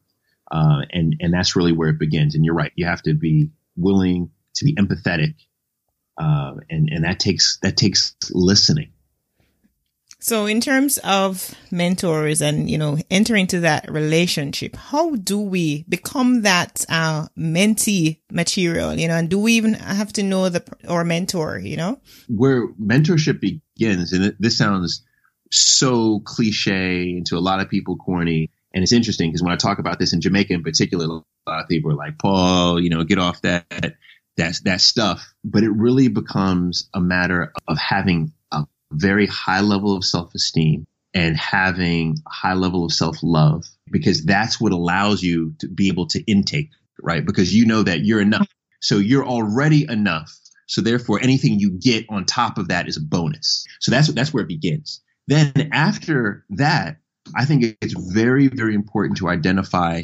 Uh, 0.51 0.81
and, 0.91 1.15
and 1.19 1.33
that's 1.33 1.55
really 1.55 1.73
where 1.73 1.89
it 1.89 1.99
begins. 1.99 2.33
And 2.33 2.43
you're 2.43 2.55
right. 2.55 2.71
You 2.75 2.87
have 2.87 3.03
to 3.03 3.13
be 3.13 3.51
willing 3.75 4.31
to 4.55 4.65
be 4.65 4.73
empathetic. 4.75 5.35
Uh, 6.17 6.55
and, 6.69 6.89
and 6.91 7.03
that 7.03 7.19
takes, 7.19 7.59
that 7.61 7.77
takes 7.77 8.15
listening. 8.31 8.91
So 10.21 10.47
in 10.47 10.59
terms 10.59 10.97
of 11.03 11.53
mentors 11.71 12.41
and, 12.41 12.69
you 12.69 12.77
know, 12.77 12.97
entering 13.09 13.41
into 13.41 13.61
that 13.61 13.89
relationship, 13.89 14.75
how 14.75 15.15
do 15.15 15.39
we 15.39 15.85
become 15.87 16.41
that, 16.41 16.83
uh, 16.89 17.27
mentee 17.37 18.19
material, 18.29 18.95
you 18.95 19.07
know, 19.07 19.15
and 19.15 19.29
do 19.29 19.39
we 19.39 19.53
even 19.53 19.75
have 19.75 20.11
to 20.13 20.23
know 20.23 20.49
the, 20.49 20.61
or 20.89 21.05
mentor, 21.05 21.57
you 21.59 21.77
know? 21.77 22.01
Where 22.27 22.67
mentorship 22.73 23.39
and 23.88 24.36
this 24.39 24.57
sounds 24.57 25.03
so 25.51 26.19
cliche 26.21 27.12
and 27.12 27.25
to 27.27 27.38
a 27.38 27.39
lot 27.39 27.59
of 27.59 27.69
people 27.69 27.95
corny. 27.98 28.51
And 28.74 28.83
it's 28.83 28.91
interesting 28.91 29.29
because 29.29 29.41
when 29.41 29.51
I 29.51 29.55
talk 29.55 29.79
about 29.79 29.98
this 29.98 30.13
in 30.13 30.21
Jamaica 30.21 30.53
in 30.53 30.63
particular, 30.63 31.05
a 31.05 31.50
lot 31.50 31.63
of 31.63 31.67
people 31.67 31.91
are 31.91 31.95
like, 31.95 32.19
Paul, 32.19 32.79
you 32.79 32.89
know, 32.89 33.03
get 33.03 33.17
off 33.17 33.41
that, 33.41 33.65
that, 34.38 34.55
that 34.63 34.81
stuff. 34.81 35.33
But 35.43 35.63
it 35.63 35.71
really 35.71 36.07
becomes 36.07 36.89
a 36.93 37.00
matter 37.00 37.51
of 37.67 37.77
having 37.77 38.33
a 38.51 38.65
very 38.91 39.25
high 39.25 39.62
level 39.62 39.95
of 39.95 40.05
self 40.05 40.36
esteem 40.36 40.86
and 41.13 41.36
having 41.36 42.17
a 42.25 42.29
high 42.29 42.53
level 42.53 42.86
of 42.86 42.91
self 42.91 43.17
love 43.24 43.65
because 43.89 44.24
that's 44.24 44.62
what 44.62 44.71
allows 44.71 45.24
you 45.24 45.55
to 45.59 45.67
be 45.67 45.88
able 45.88 46.07
to 46.07 46.21
intake, 46.31 46.69
right? 47.01 47.25
Because 47.25 47.53
you 47.55 47.65
know 47.65 47.83
that 47.83 48.01
you're 48.01 48.21
enough. 48.21 48.48
So 48.81 48.98
you're 48.98 49.25
already 49.25 49.86
enough. 49.89 50.38
So 50.69 50.81
therefore 50.81 51.19
anything 51.19 51.59
you 51.59 51.71
get 51.71 52.05
on 52.09 52.25
top 52.25 52.59
of 52.59 52.67
that 52.67 52.88
is 52.88 52.95
a 52.95 53.01
bonus. 53.01 53.65
So 53.79 53.89
that's 53.89 54.07
that's 54.13 54.31
where 54.31 54.43
it 54.43 54.47
begins. 54.47 55.01
Then 55.27 55.69
after 55.73 56.45
that, 56.51 56.97
I 57.35 57.45
think 57.45 57.77
it's 57.81 57.93
very, 57.93 58.47
very 58.47 58.75
important 58.75 59.17
to 59.17 59.29
identify 59.29 60.03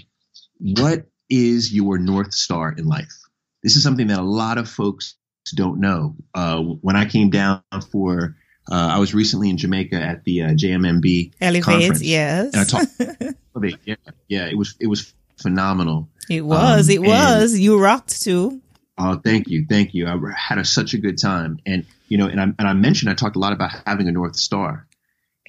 what 0.60 1.06
is 1.30 1.72
your 1.72 2.00
North 2.00 2.34
Star 2.34 2.74
in 2.76 2.86
life. 2.86 3.14
This 3.62 3.76
is 3.76 3.84
something 3.84 4.08
that 4.08 4.20
a 4.20 4.24
lot 4.24 4.58
of 4.58 4.68
folks 4.68 5.16
don't 5.56 5.80
know. 5.80 6.16
Uh, 6.34 6.62
when 6.62 6.96
I 6.96 7.06
came 7.06 7.30
down 7.30 7.62
for 7.92 8.36
uh, 8.72 8.90
I 8.94 8.98
was 8.98 9.14
recently 9.14 9.52
in 9.52 9.58
Jamaica 9.58 9.96
at 9.96 10.24
the 10.24 10.42
uh, 10.42 10.50
JMMB 10.50 11.34
Elevate, 11.42 11.64
conference. 11.64 12.02
yes. 12.02 12.54
And 12.54 12.62
I 12.62 12.64
talked. 12.64 13.38
yeah, 13.86 13.96
yeah, 14.28 14.48
it 14.48 14.58
was 14.58 14.76
it 14.80 14.88
was 14.88 15.14
phenomenal. 15.40 16.10
It 16.28 16.42
was. 16.42 16.90
Um, 16.90 16.96
it 16.96 17.02
was. 17.02 17.60
You 17.60 17.80
rocked 17.80 18.20
too. 18.24 18.62
Oh, 18.98 19.20
thank 19.24 19.50
you, 19.50 19.66
thank 19.70 19.94
you. 19.94 20.08
I 20.08 20.18
had 20.36 20.58
a, 20.58 20.66
such 20.66 20.94
a 20.94 20.98
good 20.98 21.18
time, 21.18 21.60
and 21.66 21.86
you 22.08 22.18
know, 22.18 22.28
and 22.28 22.40
I 22.40 22.44
and 22.44 22.68
I 22.68 22.74
mentioned 22.74 23.12
I 23.12 23.16
talked 23.16 23.36
a 23.36 23.40
lot 23.40 23.54
about 23.54 23.72
having 23.86 24.08
a 24.08 24.12
north 24.12 24.36
star, 24.38 24.88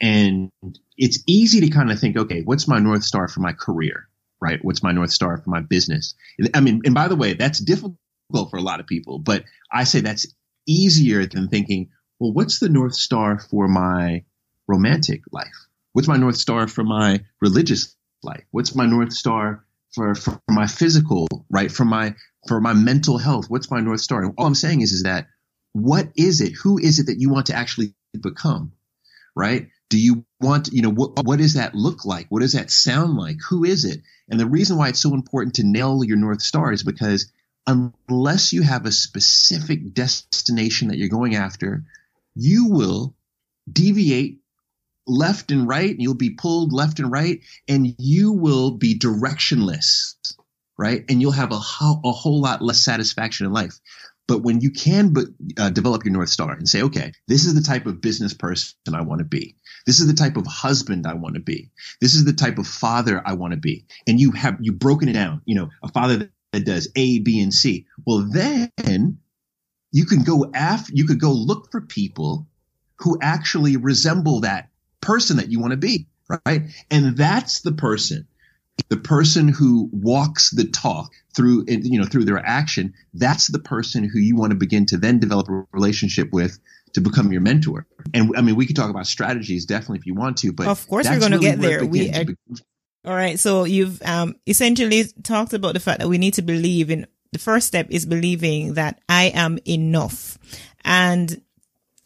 and 0.01 0.51
it's 0.97 1.23
easy 1.27 1.61
to 1.61 1.69
kind 1.71 1.91
of 1.91 1.99
think, 2.01 2.17
okay, 2.17 2.43
what's 2.43 2.67
my 2.67 2.79
north 2.79 3.05
star 3.05 3.29
for 3.29 3.41
my 3.41 3.53
career, 3.53 4.09
right? 4.41 4.59
What's 4.63 4.83
my 4.83 4.93
north 4.93 5.13
star 5.13 5.37
for 5.39 5.51
my 5.51 5.61
business? 5.61 6.15
I 6.55 6.61
mean, 6.61 6.83
and 6.85 6.95
by 6.95 7.09
the 7.09 7.17
way, 7.17 7.35
that's 7.35 7.61
difficult 7.61 7.97
for 8.33 8.57
a 8.57 8.63
lot 8.63 8.81
of 8.81 8.87
people, 8.87 9.21
but 9.21 9.45
I 9.71 9.85
say 9.85 10.01
that's 10.01 10.27
easier 10.67 11.27
than 11.27 11.49
thinking, 11.49 11.91
well, 12.19 12.33
what's 12.33 12.59
the 12.59 12.69
North 12.69 12.95
Star 12.95 13.39
for 13.39 13.69
my 13.69 14.25
romantic 14.67 15.23
life? 15.31 15.67
What's 15.93 16.09
my 16.09 16.17
North 16.17 16.37
Star 16.37 16.67
for 16.69 16.85
my 16.85 17.21
religious 17.41 17.95
life? 18.23 18.45
What's 18.51 18.75
my 18.75 18.87
North 18.87 19.13
Star 19.13 19.65
for, 19.95 20.15
for 20.15 20.41
my 20.49 20.67
physical, 20.67 21.29
right? 21.51 21.71
For 21.71 21.85
my, 21.85 22.15
for 22.49 22.61
my 22.61 22.73
mental 22.73 23.19
health? 23.19 23.47
What's 23.49 23.71
my 23.71 23.81
North 23.81 24.01
Star? 24.01 24.23
And 24.23 24.35
all 24.37 24.47
I'm 24.47 24.55
saying 24.55 24.81
is, 24.81 24.93
is 24.93 25.03
that 25.05 25.27
what 25.73 26.09
is 26.17 26.41
it? 26.41 26.53
Who 26.63 26.79
is 26.79 26.99
it 26.99 27.07
that 27.07 27.21
you 27.21 27.31
want 27.31 27.47
to 27.47 27.55
actually 27.55 27.95
become? 28.19 28.73
Right? 29.35 29.69
Do 29.91 29.99
you 29.99 30.25
want, 30.41 30.69
you 30.73 30.83
know, 30.83 30.91
what, 30.91 31.25
what 31.25 31.39
does 31.39 31.55
that 31.55 31.75
look 31.75 32.05
like? 32.05 32.27
What 32.29 32.41
does 32.41 32.55
that 32.55 32.71
sound 32.71 33.17
like? 33.17 33.37
Who 33.51 33.65
is 33.65 33.85
it? 33.85 34.01
And 34.29 34.41
the 34.41 34.47
reason 34.47 34.79
why 34.79 34.89
it's 34.89 35.01
so 35.01 35.15
important 35.15 35.57
to 35.57 35.67
nail 35.67 36.03
your 36.03 36.17
North 36.17 36.43
Star 36.43 36.73
is 36.73 36.83
because 36.83 37.31
unless 37.67 38.53
you 38.53 38.63
have 38.63 38.87
a 38.87 38.93
specific 38.93 39.93
destination 39.93 40.89
that 40.89 40.97
you're 40.97 41.09
going 41.09 41.35
after, 41.35 41.85
you 42.35 42.69
will 42.69 43.15
deviate 43.71 44.41
left 45.07 45.51
and 45.51 45.69
right 45.69 45.91
and 45.91 46.03
you'll 46.03 46.15
be 46.15 46.31
pulled 46.31 46.73
left 46.73 46.99
and 46.99 47.11
right 47.11 47.41
and 47.69 47.95
you 47.99 48.33
will 48.33 48.73
be 48.73 48.99
directionless 48.99 50.15
right? 50.79 51.05
And 51.09 51.21
you'll 51.21 51.33
have 51.33 51.53
a, 51.53 51.59
ho- 51.59 52.01
a 52.05 52.13
whole 52.13 52.41
lot 52.41 52.63
less 52.63 52.85
satisfaction 52.85 53.47
in 53.47 53.53
life. 53.53 53.79
But 54.29 54.43
when 54.43 54.61
you 54.61 54.71
can 54.73 55.15
uh, 55.57 55.71
develop 55.71 56.05
your 56.05 56.13
north 56.13 56.31
star 56.31 56.53
and 56.53 56.69
say 56.69 56.83
okay 56.83 57.13
this 57.29 57.45
is 57.45 57.55
the 57.55 57.61
type 57.61 57.87
of 57.87 58.01
business 58.01 58.35
person 58.35 58.75
i 58.93 59.01
want 59.01 59.21
to 59.21 59.25
be. 59.25 59.57
This 59.87 60.01
is 60.01 60.09
the 60.09 60.15
type 60.15 60.37
of 60.37 60.47
husband 60.49 61.07
i 61.07 61.15
want 61.15 61.37
to 61.37 61.41
be. 61.41 61.71
This 62.01 62.15
is 62.17 62.25
the 62.25 62.33
type 62.33 62.59
of 62.59 62.67
father 62.67 63.23
i 63.25 63.35
want 63.35 63.53
to 63.53 63.57
be. 63.59 63.87
And 64.09 64.19
you 64.19 64.33
have 64.33 64.57
you 64.61 64.73
broken 64.73 65.09
it 65.09 65.13
down 65.13 65.43
you 65.45 65.55
know 65.55 65.71
a 65.83 65.89
father 65.89 66.29
that 66.53 66.65
does 66.65 66.89
a 66.97 67.21
b 67.21 67.41
and 67.41 67.55
c. 67.55 67.87
Well 68.05 68.29
then 68.29 69.19
you 69.93 70.05
can 70.05 70.25
go 70.25 70.51
after, 70.55 70.93
you 70.95 71.07
could 71.07 71.21
go 71.21 71.33
look 71.33 71.71
for 71.71 71.81
people 71.81 72.47
who 72.99 73.19
actually 73.23 73.77
resemble 73.77 74.41
that 74.41 74.69
person 75.01 75.39
that 75.39 75.51
you 75.51 75.61
want 75.61 75.73
to 75.73 75.79
be, 75.79 76.07
right? 76.47 76.63
And 76.91 77.17
that's 77.17 77.61
the 77.61 77.73
person, 77.73 78.27
the 78.89 78.97
person 78.97 79.49
who 79.49 79.89
walks 79.93 80.51
the 80.51 80.65
talk 80.65 81.13
through, 81.35 81.65
you 81.69 81.99
know, 81.99 82.07
through 82.07 82.25
their 82.25 82.39
action. 82.39 82.95
That's 83.15 83.49
the 83.49 83.59
person 83.59 84.05
who 84.05 84.19
you 84.19 84.37
want 84.37 84.51
to 84.51 84.57
begin 84.57 84.87
to 84.87 84.97
then 84.97 85.19
develop 85.19 85.49
a 85.49 85.67
relationship 85.73 86.33
with 86.33 86.59
to 86.93 87.01
become 87.01 87.33
your 87.33 87.41
mentor. 87.41 87.87
And 88.15 88.33
I 88.37 88.43
mean, 88.43 88.57
we 88.57 88.67
could 88.67 88.77
talk 88.77 88.91
about 88.91 89.07
strategies 89.07 89.67
definitely 89.67 89.99
if 89.99 90.07
you 90.07 90.15
want 90.15 90.39
to, 90.39 90.53
but 90.53 90.67
of 90.67 90.87
course 90.89 91.09
we're 91.09 91.19
going 91.19 91.33
really 91.33 91.45
to 91.45 91.51
get 91.51 91.61
there. 91.61 91.85
We 91.85 92.11
all 93.05 93.15
right. 93.15 93.39
So 93.39 93.65
you've 93.65 94.03
um, 94.03 94.35
essentially 94.47 95.05
talked 95.23 95.53
about 95.53 95.75
the 95.75 95.81
fact 95.81 96.01
that 96.01 96.09
we 96.09 96.19
need 96.19 96.35
to 96.35 96.43
believe 96.43 96.91
in 96.91 97.07
the 97.33 97.39
first 97.39 97.67
step 97.69 97.87
is 97.91 98.05
believing 98.05 98.75
that 98.75 99.01
I 99.09 99.31
am 99.35 99.59
enough. 99.67 100.39
And 100.85 101.41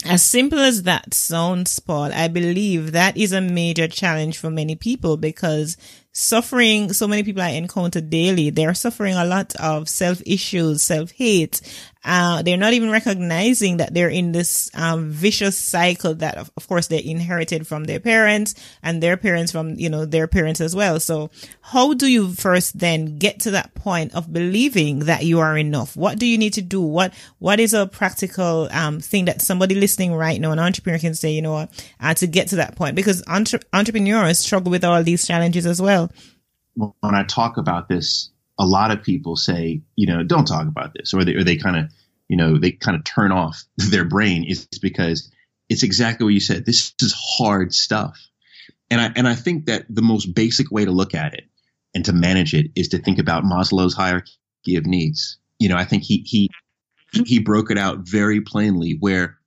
as 0.05 0.23
simple 0.23 0.59
as 0.59 0.83
that 0.85 1.15
sounds, 1.15 1.79
Paul, 1.79 2.11
I 2.13 2.29
believe 2.29 2.93
that 2.93 3.17
is 3.17 3.33
a 3.33 3.41
major 3.41 3.87
challenge 3.87 4.39
for 4.39 4.51
many 4.51 4.75
people 4.75 5.17
because 5.17 5.77
suffering, 6.13 6.93
so 6.93 7.07
many 7.07 7.23
people 7.23 7.43
I 7.43 7.51
encounter 7.51 8.01
daily, 8.01 8.51
they're 8.51 8.75
suffering 8.75 9.15
a 9.15 9.25
lot 9.25 9.55
of 9.57 9.89
self 9.89 10.23
issues, 10.27 10.83
self 10.83 11.13
hate, 11.13 11.61
uh, 12.03 12.41
they're 12.43 12.57
not 12.57 12.73
even 12.73 12.91
recognizing 12.91 13.77
that 13.77 13.93
they're 13.93 14.09
in 14.09 14.33
this 14.33 14.71
um, 14.75 15.11
vicious 15.11 15.57
cycle 15.57 16.15
that, 16.15 16.37
of, 16.39 16.51
of, 16.57 16.67
course, 16.67 16.87
they 16.87 17.03
inherited 17.05 17.67
from 17.67 17.85
their 17.85 18.01
parents 18.01 18.55
and 18.83 19.03
their 19.03 19.19
parents 19.19 19.53
from, 19.53 19.75
you 19.75 19.91
know, 19.91 20.07
their 20.07 20.27
parents 20.27 20.63
as 20.63 20.75
well. 20.75 20.99
So 20.99 21.31
how 21.61 21.93
do 21.93 22.07
you 22.07 22.33
first 22.33 22.79
then 22.79 23.19
get 23.19 23.41
to 23.41 23.51
that 23.51 23.75
point 23.75 24.15
of 24.15 24.33
believing 24.33 25.01
that 25.01 25.25
you 25.25 25.41
are 25.41 25.59
enough? 25.59 25.95
What 25.95 26.19
do 26.19 26.25
you 26.25 26.39
need 26.39 26.55
to 26.55 26.63
do? 26.63 26.81
What, 26.81 27.13
what 27.39 27.61
is 27.61 27.75
a 27.75 27.87
practical, 27.87 28.69
um, 28.73 29.01
thing 29.01 29.27
that 29.27 29.43
somebody 29.43 29.75
listening 29.75 30.15
right 30.15 30.41
now, 30.41 30.53
an 30.53 30.59
entrepreneur 30.59 30.99
can 30.99 31.15
say, 31.15 31.33
you 31.33 31.43
know 31.43 31.53
what, 31.53 31.87
uh, 32.01 32.15
to 32.15 32.27
get 32.27 32.49
to 32.49 32.57
that 32.57 32.77
point? 32.77 32.97
Because 32.97 33.23
entre- 33.27 33.61
entrepreneurs 33.75 34.39
struggle 34.39 34.71
with 34.71 34.85
all 34.85 35.03
these 35.03 35.27
challenges 35.27 35.67
as 35.67 35.83
well. 35.83 36.11
When 36.77 37.15
I 37.15 37.25
talk 37.25 37.59
about 37.59 37.91
this, 37.91 38.31
a 38.61 38.67
lot 38.67 38.91
of 38.91 39.03
people 39.03 39.37
say, 39.37 39.81
you 39.97 40.07
know, 40.07 40.23
don't 40.23 40.45
talk 40.45 40.69
about 40.69 40.93
this, 40.93 41.15
or 41.15 41.25
they, 41.25 41.35
or 41.35 41.43
they 41.43 41.57
kind 41.57 41.77
of, 41.77 41.91
you 42.29 42.37
know, 42.37 42.59
they 42.59 42.73
kind 42.73 42.95
of 42.95 43.05
turn 43.05 43.33
off 43.33 43.65
their 43.77 44.05
brain 44.05 44.45
is 44.45 44.69
because 44.83 45.33
it's 45.71 45.83
exactly 45.83 46.25
what 46.25 46.35
you 46.35 46.41
said. 46.41 46.67
This 46.67 46.93
is 47.01 47.15
hard 47.17 47.73
stuff. 47.73 48.21
And 48.91 49.01
I, 49.01 49.13
and 49.17 49.27
I 49.27 49.35
think 49.35 49.67
that 49.67 49.87
the 49.89 50.03
most 50.03 50.35
basic 50.35 50.71
way 50.71 50.85
to 50.85 50.91
look 50.91 51.15
at 51.15 51.33
it 51.35 51.45
and 51.95 52.05
to 52.05 52.13
manage 52.13 52.53
it 52.53 52.71
is 52.77 52.89
to 52.89 52.99
think 52.99 53.19
about 53.19 53.45
Maslow's 53.45 53.95
hierarchy 53.95 54.77
of 54.77 54.85
needs. 54.85 55.39
You 55.59 55.71
know, 55.71 55.77
I 55.77 55.85
think 55.85 56.03
he, 56.03 56.23
he, 56.27 56.51
he 57.25 57.39
broke 57.39 57.71
it 57.71 57.79
out 57.79 58.01
very 58.01 58.43
plainly 58.43 58.97
where 59.01 59.39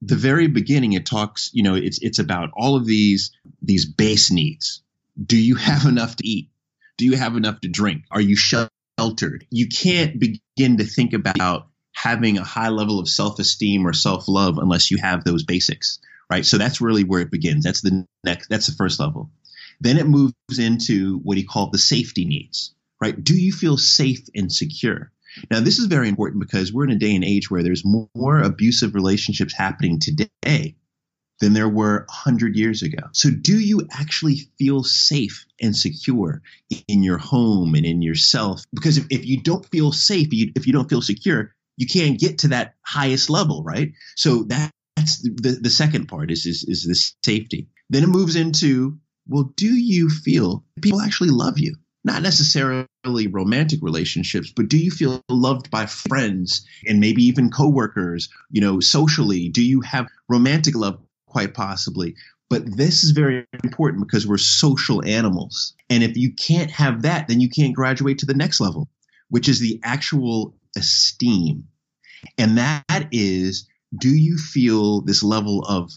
the 0.00 0.16
very 0.16 0.46
beginning 0.46 0.94
it 0.94 1.04
talks, 1.04 1.50
you 1.52 1.62
know, 1.62 1.74
it's, 1.74 1.98
it's 2.00 2.18
about 2.18 2.50
all 2.54 2.76
of 2.76 2.86
these, 2.86 3.30
these 3.60 3.84
base 3.84 4.30
needs. 4.30 4.82
Do 5.22 5.36
you 5.36 5.56
have 5.56 5.84
enough 5.84 6.16
to 6.16 6.26
eat? 6.26 6.48
Do 6.98 7.04
you 7.04 7.16
have 7.16 7.36
enough 7.36 7.60
to 7.60 7.68
drink? 7.68 8.04
Are 8.10 8.20
you 8.20 8.36
sheltered? 8.36 9.46
You 9.50 9.68
can't 9.68 10.18
begin 10.18 10.78
to 10.78 10.84
think 10.84 11.12
about 11.12 11.68
having 11.92 12.38
a 12.38 12.44
high 12.44 12.68
level 12.68 12.98
of 12.98 13.08
self 13.08 13.38
esteem 13.38 13.86
or 13.86 13.92
self 13.92 14.28
love 14.28 14.58
unless 14.58 14.90
you 14.90 14.98
have 14.98 15.24
those 15.24 15.44
basics, 15.44 15.98
right? 16.30 16.44
So 16.44 16.58
that's 16.58 16.80
really 16.80 17.04
where 17.04 17.20
it 17.20 17.30
begins. 17.30 17.64
That's 17.64 17.80
the 17.80 18.06
next, 18.24 18.48
that's 18.48 18.66
the 18.66 18.76
first 18.76 19.00
level. 19.00 19.30
Then 19.80 19.98
it 19.98 20.06
moves 20.06 20.34
into 20.58 21.18
what 21.18 21.36
he 21.36 21.44
called 21.44 21.72
the 21.72 21.78
safety 21.78 22.24
needs, 22.24 22.74
right? 23.00 23.22
Do 23.22 23.34
you 23.34 23.52
feel 23.52 23.76
safe 23.76 24.20
and 24.34 24.52
secure? 24.52 25.10
Now, 25.50 25.60
this 25.60 25.78
is 25.78 25.86
very 25.86 26.08
important 26.08 26.40
because 26.40 26.72
we're 26.72 26.84
in 26.84 26.90
a 26.90 26.98
day 26.98 27.14
and 27.14 27.24
age 27.24 27.50
where 27.50 27.64
there's 27.64 27.84
more 27.84 28.40
abusive 28.40 28.94
relationships 28.94 29.52
happening 29.52 29.98
today 29.98 30.76
than 31.40 31.52
there 31.52 31.68
were 31.68 32.04
100 32.08 32.56
years 32.56 32.82
ago. 32.82 33.02
So, 33.12 33.30
do 33.30 33.58
you 33.58 33.86
actually 33.92 34.48
feel 34.58 34.84
safe 34.84 35.46
and 35.60 35.76
secure 35.76 36.42
in 36.88 37.02
your 37.02 37.18
home 37.18 37.74
and 37.74 37.84
in 37.84 38.02
yourself? 38.02 38.64
Because 38.72 38.98
if, 38.98 39.06
if 39.10 39.26
you 39.26 39.40
don't 39.40 39.66
feel 39.66 39.92
safe, 39.92 40.28
if 40.30 40.66
you 40.66 40.72
don't 40.72 40.88
feel 40.88 41.02
secure, 41.02 41.52
you 41.76 41.86
can't 41.86 42.20
get 42.20 42.38
to 42.38 42.48
that 42.48 42.74
highest 42.82 43.30
level, 43.30 43.62
right? 43.64 43.92
So, 44.16 44.44
that, 44.44 44.70
that's 44.96 45.22
the, 45.22 45.30
the, 45.30 45.50
the 45.62 45.70
second 45.70 46.06
part 46.06 46.30
is, 46.30 46.46
is, 46.46 46.64
is 46.64 46.84
the 46.84 46.94
safety. 47.24 47.68
Then 47.90 48.04
it 48.04 48.08
moves 48.08 48.36
into, 48.36 48.98
well, 49.26 49.52
do 49.56 49.74
you 49.74 50.08
feel 50.08 50.64
people 50.80 51.00
actually 51.00 51.30
love 51.30 51.58
you? 51.58 51.76
Not 52.06 52.22
necessarily 52.22 52.86
romantic 53.30 53.80
relationships, 53.82 54.52
but 54.54 54.68
do 54.68 54.76
you 54.78 54.90
feel 54.90 55.22
loved 55.30 55.70
by 55.70 55.86
friends 55.86 56.66
and 56.86 57.00
maybe 57.00 57.22
even 57.24 57.50
coworkers, 57.50 58.28
you 58.50 58.60
know, 58.60 58.80
socially? 58.80 59.48
Do 59.48 59.64
you 59.64 59.80
have 59.80 60.08
romantic 60.28 60.74
love 60.74 61.00
quite 61.34 61.52
possibly. 61.52 62.14
But 62.48 62.76
this 62.76 63.02
is 63.02 63.10
very 63.10 63.44
important 63.64 64.06
because 64.06 64.24
we're 64.24 64.38
social 64.38 65.04
animals. 65.04 65.74
And 65.90 66.04
if 66.04 66.16
you 66.16 66.32
can't 66.32 66.70
have 66.70 67.02
that, 67.02 67.26
then 67.26 67.40
you 67.40 67.48
can't 67.48 67.74
graduate 67.74 68.18
to 68.18 68.26
the 68.26 68.34
next 68.34 68.60
level, 68.60 68.88
which 69.30 69.48
is 69.48 69.58
the 69.58 69.80
actual 69.82 70.54
esteem. 70.76 71.64
And 72.38 72.58
that 72.58 73.08
is 73.10 73.68
do 73.96 74.08
you 74.08 74.38
feel 74.38 75.00
this 75.00 75.24
level 75.24 75.64
of 75.64 75.90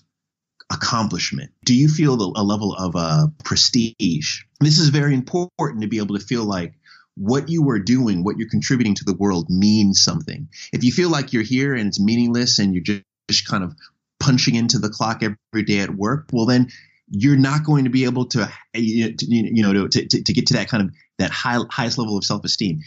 accomplishment? 0.71 1.51
Do 1.63 1.75
you 1.75 1.87
feel 1.87 2.15
a 2.15 2.43
level 2.43 2.73
of 2.73 2.95
uh, 2.95 3.27
prestige? 3.43 4.41
This 4.59 4.79
is 4.79 4.89
very 4.89 5.13
important 5.13 5.83
to 5.83 5.87
be 5.87 5.99
able 5.99 6.17
to 6.17 6.25
feel 6.25 6.45
like 6.45 6.73
what 7.15 7.49
you 7.49 7.69
are 7.69 7.79
doing, 7.79 8.23
what 8.23 8.37
you're 8.37 8.49
contributing 8.49 8.95
to 8.95 9.05
the 9.05 9.15
world 9.15 9.47
means 9.49 10.03
something. 10.03 10.49
If 10.73 10.83
you 10.83 10.91
feel 10.91 11.09
like 11.09 11.31
you're 11.31 11.43
here 11.43 11.75
and 11.75 11.87
it's 11.87 11.99
meaningless 11.99 12.57
and 12.57 12.73
you're 12.73 12.83
just, 12.83 13.03
just 13.29 13.47
kind 13.47 13.63
of 13.63 13.75
punching 14.27 14.55
into 14.55 14.77
the 14.77 14.89
clock 14.89 15.23
every 15.23 15.63
day 15.63 15.79
at 15.79 15.95
work, 15.95 16.27
well, 16.33 16.45
then 16.45 16.67
you're 17.09 17.37
not 17.37 17.63
going 17.63 17.85
to 17.85 17.89
be 17.89 18.03
able 18.03 18.25
to, 18.25 18.51
you 18.73 19.63
know, 19.63 19.87
to, 19.87 20.05
to, 20.05 20.23
to 20.23 20.33
get 20.33 20.47
to 20.47 20.55
that 20.55 20.67
kind 20.67 20.83
of 20.83 20.93
that 21.17 21.31
high, 21.31 21.59
highest 21.69 21.97
level 21.97 22.17
of 22.17 22.25
self-esteem. 22.25 22.81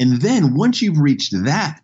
And 0.00 0.20
then 0.20 0.54
once 0.54 0.82
you've 0.82 0.98
reached 0.98 1.32
that, 1.44 1.80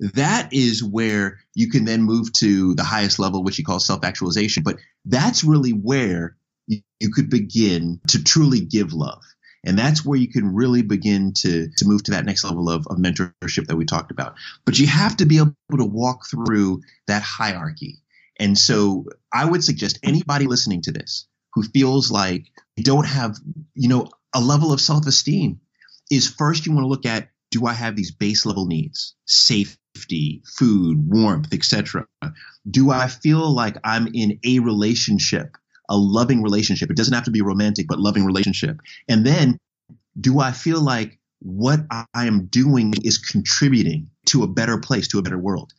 that 0.00 0.48
is 0.52 0.82
where 0.82 1.38
you 1.54 1.70
can 1.70 1.84
then 1.84 2.02
move 2.02 2.32
to 2.38 2.74
the 2.74 2.82
highest 2.82 3.20
level, 3.20 3.44
which 3.44 3.58
you 3.58 3.64
call 3.64 3.78
self-actualization. 3.78 4.64
But 4.64 4.78
that's 5.04 5.44
really 5.44 5.70
where 5.70 6.36
you, 6.66 6.80
you 6.98 7.10
could 7.12 7.30
begin 7.30 8.00
to 8.08 8.24
truly 8.24 8.60
give 8.60 8.92
love. 8.92 9.22
And 9.64 9.78
that's 9.78 10.04
where 10.04 10.18
you 10.18 10.28
can 10.28 10.54
really 10.54 10.82
begin 10.82 11.32
to, 11.38 11.68
to 11.76 11.84
move 11.84 12.02
to 12.04 12.12
that 12.12 12.24
next 12.24 12.44
level 12.44 12.68
of, 12.70 12.86
of 12.88 12.96
mentorship 12.96 13.66
that 13.66 13.76
we 13.76 13.84
talked 13.84 14.10
about. 14.10 14.34
But 14.64 14.78
you 14.78 14.86
have 14.86 15.16
to 15.18 15.26
be 15.26 15.38
able 15.38 15.54
to 15.76 15.84
walk 15.84 16.26
through 16.30 16.82
that 17.06 17.22
hierarchy. 17.22 17.98
And 18.38 18.56
so 18.56 19.06
I 19.32 19.44
would 19.44 19.64
suggest 19.64 19.98
anybody 20.02 20.46
listening 20.46 20.82
to 20.82 20.92
this 20.92 21.26
who 21.54 21.62
feels 21.62 22.10
like 22.10 22.46
they 22.76 22.82
don't 22.82 23.06
have, 23.06 23.36
you 23.74 23.88
know, 23.88 24.08
a 24.34 24.40
level 24.40 24.72
of 24.72 24.80
self-esteem 24.80 25.60
is 26.10 26.28
first 26.28 26.66
you 26.66 26.72
want 26.72 26.84
to 26.84 26.88
look 26.88 27.06
at 27.06 27.30
do 27.50 27.66
I 27.66 27.72
have 27.72 27.96
these 27.96 28.10
base 28.10 28.44
level 28.44 28.66
needs? 28.66 29.14
Safety, 29.26 30.42
food, 30.58 30.98
warmth, 31.08 31.52
etc. 31.54 32.06
Do 32.70 32.90
I 32.90 33.08
feel 33.08 33.50
like 33.54 33.76
I'm 33.84 34.08
in 34.12 34.38
a 34.44 34.58
relationship 34.58 35.56
a 35.88 35.96
loving 35.96 36.42
relationship. 36.42 36.90
It 36.90 36.96
doesn't 36.96 37.14
have 37.14 37.24
to 37.24 37.30
be 37.30 37.40
romantic, 37.40 37.86
but 37.88 37.98
loving 37.98 38.24
relationship. 38.24 38.80
And 39.08 39.26
then 39.26 39.58
do 40.20 40.40
I 40.40 40.52
feel 40.52 40.80
like 40.80 41.18
what 41.40 41.80
I 41.90 42.06
am 42.14 42.46
doing 42.46 42.94
is 43.02 43.18
contributing 43.18 44.10
to 44.26 44.42
a 44.42 44.48
better 44.48 44.78
place, 44.78 45.08
to 45.08 45.18
a 45.18 45.22
better 45.22 45.38
world? 45.38 45.72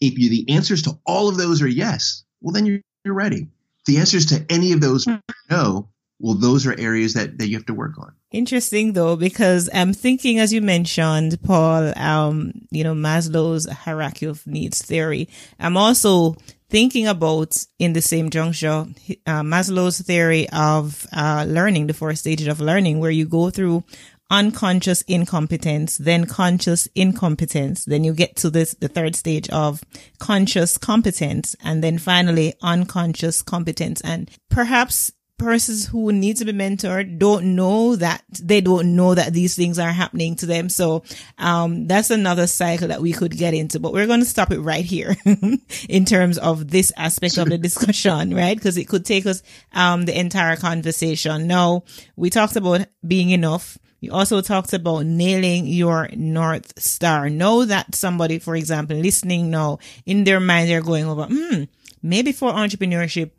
If 0.00 0.18
you, 0.18 0.28
the 0.28 0.54
answers 0.54 0.82
to 0.82 0.98
all 1.06 1.28
of 1.28 1.36
those 1.36 1.62
are 1.62 1.68
yes, 1.68 2.24
well, 2.40 2.52
then 2.52 2.66
you're, 2.66 2.80
you're 3.04 3.14
ready. 3.14 3.48
the 3.86 3.98
answers 3.98 4.26
to 4.26 4.44
any 4.48 4.72
of 4.72 4.80
those 4.80 5.06
no, 5.50 5.88
well, 6.20 6.34
those 6.34 6.66
are 6.66 6.78
areas 6.78 7.14
that, 7.14 7.38
that 7.38 7.48
you 7.48 7.56
have 7.56 7.66
to 7.66 7.74
work 7.74 7.98
on. 7.98 8.12
Interesting 8.30 8.92
though, 8.92 9.16
because 9.16 9.68
I'm 9.72 9.92
thinking, 9.92 10.38
as 10.38 10.52
you 10.52 10.60
mentioned, 10.60 11.40
Paul, 11.42 11.96
um, 11.98 12.52
you 12.70 12.82
know, 12.82 12.94
Maslow's 12.94 13.68
hierarchy 13.68 14.26
of 14.26 14.46
needs 14.46 14.82
theory. 14.82 15.28
I'm 15.58 15.76
also 15.76 16.36
thinking 16.70 17.06
about 17.06 17.64
in 17.78 17.92
the 17.92 18.02
same 18.02 18.30
juncture 18.30 18.86
uh, 19.26 19.42
Maslow's 19.42 20.00
theory 20.00 20.48
of 20.50 21.06
uh, 21.12 21.44
learning, 21.46 21.86
the 21.86 21.94
four 21.94 22.14
stages 22.14 22.48
of 22.48 22.60
learning, 22.60 23.00
where 23.00 23.10
you 23.10 23.26
go 23.26 23.50
through 23.50 23.84
unconscious 24.30 25.02
incompetence, 25.02 25.98
then 25.98 26.26
conscious 26.26 26.86
incompetence, 26.94 27.84
then 27.84 28.04
you 28.04 28.12
get 28.12 28.36
to 28.36 28.50
this 28.50 28.74
the 28.80 28.88
third 28.88 29.14
stage 29.16 29.48
of 29.50 29.82
conscious 30.18 30.78
competence, 30.78 31.54
and 31.62 31.82
then 31.82 31.98
finally 31.98 32.54
unconscious 32.62 33.42
competence. 33.42 34.00
And 34.00 34.30
perhaps 34.50 35.12
persons 35.36 35.86
who 35.86 36.12
need 36.12 36.36
to 36.36 36.44
be 36.44 36.52
mentored 36.52 37.18
don't 37.18 37.56
know 37.56 37.96
that 37.96 38.22
they 38.40 38.60
don't 38.60 38.94
know 38.94 39.14
that 39.14 39.32
these 39.32 39.56
things 39.56 39.78
are 39.78 39.92
happening 39.92 40.36
to 40.36 40.46
them. 40.46 40.68
So, 40.68 41.02
um, 41.38 41.86
that's 41.86 42.10
another 42.10 42.46
cycle 42.46 42.88
that 42.88 43.02
we 43.02 43.12
could 43.12 43.36
get 43.36 43.54
into, 43.54 43.80
but 43.80 43.92
we're 43.92 44.06
going 44.06 44.20
to 44.20 44.26
stop 44.26 44.52
it 44.52 44.60
right 44.60 44.84
here 44.84 45.16
in 45.88 46.04
terms 46.04 46.38
of 46.38 46.70
this 46.70 46.92
aspect 46.96 47.36
of 47.36 47.48
the 47.48 47.58
discussion, 47.68 48.34
right? 48.34 48.60
Cause 48.60 48.76
it 48.76 48.88
could 48.88 49.04
take 49.04 49.26
us, 49.26 49.42
um, 49.72 50.04
the 50.04 50.18
entire 50.18 50.56
conversation. 50.56 51.46
Now, 51.46 51.84
we 52.16 52.30
talked 52.30 52.56
about 52.56 52.86
being 53.06 53.30
enough. 53.30 53.76
You 54.04 54.12
also 54.12 54.40
talked 54.40 54.72
about 54.72 55.06
nailing 55.06 55.66
your 55.66 56.08
North 56.14 56.78
Star. 56.80 57.30
Know 57.30 57.64
that 57.64 57.94
somebody, 57.94 58.38
for 58.38 58.54
example, 58.54 58.96
listening 58.96 59.50
now 59.50 59.78
in 60.04 60.24
their 60.24 60.40
mind, 60.40 60.68
they're 60.68 60.82
going 60.82 61.06
over, 61.06 61.24
hmm, 61.24 61.64
maybe 62.02 62.32
for 62.32 62.52
entrepreneurship, 62.52 63.30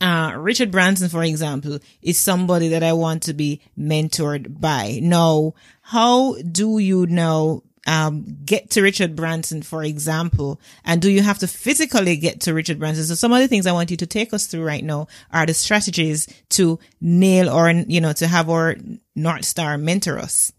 uh, 0.00 0.32
Richard 0.36 0.70
Branson, 0.70 1.08
for 1.08 1.22
example, 1.22 1.78
is 2.02 2.18
somebody 2.18 2.68
that 2.68 2.82
I 2.82 2.92
want 2.92 3.24
to 3.24 3.34
be 3.34 3.60
mentored 3.78 4.60
by. 4.60 5.00
Now, 5.02 5.54
how 5.82 6.36
do 6.42 6.78
you 6.78 7.06
know 7.06 7.64
um, 7.86 8.24
get 8.44 8.70
to 8.70 8.82
Richard 8.82 9.16
Branson, 9.16 9.62
for 9.62 9.82
example, 9.82 10.60
and 10.84 11.00
do 11.00 11.10
you 11.10 11.22
have 11.22 11.38
to 11.38 11.46
physically 11.46 12.16
get 12.16 12.40
to 12.42 12.54
Richard 12.54 12.78
Branson? 12.78 13.04
So 13.04 13.14
some 13.14 13.32
of 13.32 13.38
the 13.38 13.48
things 13.48 13.66
I 13.66 13.72
want 13.72 13.90
you 13.90 13.96
to 13.98 14.06
take 14.06 14.32
us 14.34 14.46
through 14.46 14.64
right 14.64 14.84
now 14.84 15.08
are 15.32 15.46
the 15.46 15.54
strategies 15.54 16.28
to 16.50 16.78
nail 17.00 17.48
or, 17.48 17.70
you 17.70 18.00
know, 18.00 18.12
to 18.12 18.26
have 18.26 18.50
our 18.50 18.76
North 19.16 19.44
Star 19.44 19.78
mentor 19.78 20.18
us. 20.18 20.52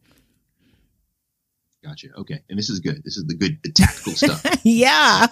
Gotcha. 1.83 2.09
Okay. 2.15 2.41
And 2.49 2.57
this 2.59 2.69
is 2.69 2.79
good. 2.79 3.03
This 3.03 3.17
is 3.17 3.25
the 3.25 3.35
good, 3.35 3.59
the 3.63 3.71
tactical 3.71 4.13
stuff. 4.13 4.45
yeah. 4.63 5.27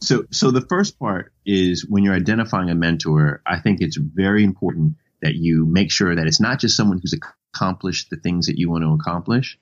So, 0.00 0.24
so 0.30 0.50
the 0.50 0.62
first 0.62 0.98
part 0.98 1.32
is 1.46 1.86
when 1.86 2.02
you're 2.02 2.14
identifying 2.14 2.70
a 2.70 2.74
mentor, 2.74 3.40
I 3.46 3.60
think 3.60 3.80
it's 3.80 3.96
very 3.96 4.42
important 4.42 4.94
that 5.20 5.36
you 5.36 5.64
make 5.64 5.92
sure 5.92 6.16
that 6.16 6.26
it's 6.26 6.40
not 6.40 6.58
just 6.58 6.76
someone 6.76 6.98
who's 6.98 7.14
accomplished 7.54 8.10
the 8.10 8.16
things 8.16 8.46
that 8.46 8.58
you 8.58 8.68
want 8.68 8.82
to 8.82 8.92
accomplish, 8.94 9.58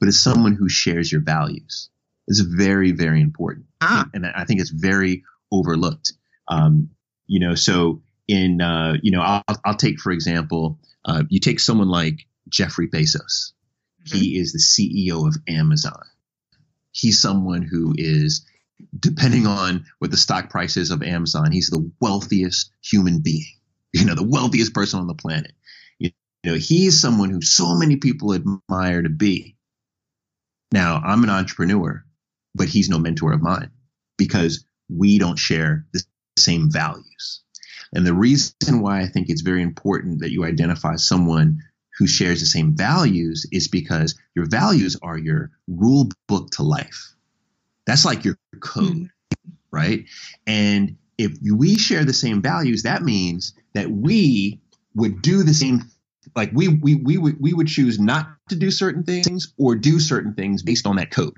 but 0.00 0.08
as 0.08 0.18
someone 0.18 0.54
who 0.54 0.68
shares 0.68 1.12
your 1.12 1.20
values. 1.20 1.90
It's 2.26 2.40
very, 2.40 2.92
very 2.92 3.20
important. 3.20 3.66
Ah. 3.80 4.08
And 4.14 4.26
I 4.26 4.44
think 4.44 4.60
it's 4.60 4.70
very 4.70 5.24
overlooked. 5.52 6.12
Um, 6.48 6.90
you 7.26 7.40
know, 7.40 7.54
so 7.54 8.02
in, 8.28 8.60
uh, 8.60 8.94
you 9.02 9.10
know, 9.10 9.20
I'll, 9.20 9.60
I'll 9.64 9.76
take, 9.76 10.00
for 10.00 10.12
example, 10.12 10.78
uh, 11.04 11.24
you 11.28 11.40
take 11.40 11.60
someone 11.60 11.88
like 11.88 12.26
Jeffrey 12.48 12.88
Bezos. 12.88 13.52
Mm-hmm. 14.06 14.18
He 14.18 14.38
is 14.38 14.52
the 14.52 14.58
CEO 14.58 15.26
of 15.26 15.36
Amazon. 15.48 16.02
He's 16.92 17.20
someone 17.20 17.62
who 17.62 17.94
is 17.96 18.46
depending 18.98 19.46
on 19.46 19.84
what 19.98 20.10
the 20.10 20.16
stock 20.16 20.50
price 20.50 20.76
is 20.76 20.90
of 20.90 21.02
Amazon, 21.02 21.52
he's 21.52 21.70
the 21.70 21.90
wealthiest 22.00 22.70
human 22.82 23.20
being, 23.20 23.44
you 23.92 24.04
know, 24.04 24.14
the 24.14 24.26
wealthiest 24.26 24.74
person 24.74 25.00
on 25.00 25.06
the 25.06 25.14
planet. 25.14 25.52
You 25.98 26.10
know, 26.44 26.54
he's 26.54 26.98
someone 26.98 27.30
who 27.30 27.42
so 27.42 27.74
many 27.74 27.96
people 27.96 28.34
admire 28.34 29.02
to 29.02 29.10
be. 29.10 29.56
Now, 30.72 31.00
I'm 31.04 31.24
an 31.24 31.30
entrepreneur, 31.30 32.04
but 32.54 32.68
he's 32.68 32.88
no 32.88 32.98
mentor 32.98 33.32
of 33.32 33.42
mine 33.42 33.70
because 34.16 34.64
we 34.88 35.18
don't 35.18 35.38
share 35.38 35.86
the 35.92 36.02
same 36.38 36.70
values. 36.70 37.42
And 37.92 38.06
the 38.06 38.14
reason 38.14 38.80
why 38.80 39.00
I 39.00 39.06
think 39.06 39.28
it's 39.28 39.40
very 39.40 39.62
important 39.62 40.20
that 40.20 40.30
you 40.30 40.44
identify 40.44 40.96
someone 40.96 41.62
who 41.98 42.06
shares 42.06 42.40
the 42.40 42.46
same 42.46 42.76
values 42.76 43.46
is 43.50 43.68
because 43.68 44.18
your 44.34 44.46
values 44.46 44.96
are 45.02 45.18
your 45.18 45.50
rule 45.66 46.08
book 46.28 46.50
to 46.52 46.62
life. 46.62 47.14
That's 47.86 48.04
like 48.04 48.24
your 48.24 48.38
code, 48.60 48.84
mm-hmm. 48.84 49.50
right? 49.70 50.04
And 50.46 50.96
if 51.18 51.32
we 51.42 51.76
share 51.76 52.04
the 52.04 52.12
same 52.12 52.40
values, 52.40 52.84
that 52.84 53.02
means 53.02 53.54
that 53.74 53.90
we 53.90 54.60
would 54.94 55.20
do 55.20 55.42
the 55.42 55.54
same 55.54 55.82
like 56.34 56.50
we 56.52 56.68
we 56.68 56.94
we 56.94 57.18
would 57.18 57.40
we 57.40 57.52
would 57.52 57.68
choose 57.68 57.98
not 57.98 58.28
to 58.48 58.56
do 58.56 58.70
certain 58.70 59.02
things 59.04 59.52
or 59.56 59.74
do 59.74 60.00
certain 60.00 60.34
things 60.34 60.62
based 60.62 60.86
on 60.86 60.96
that 60.96 61.10
code. 61.10 61.36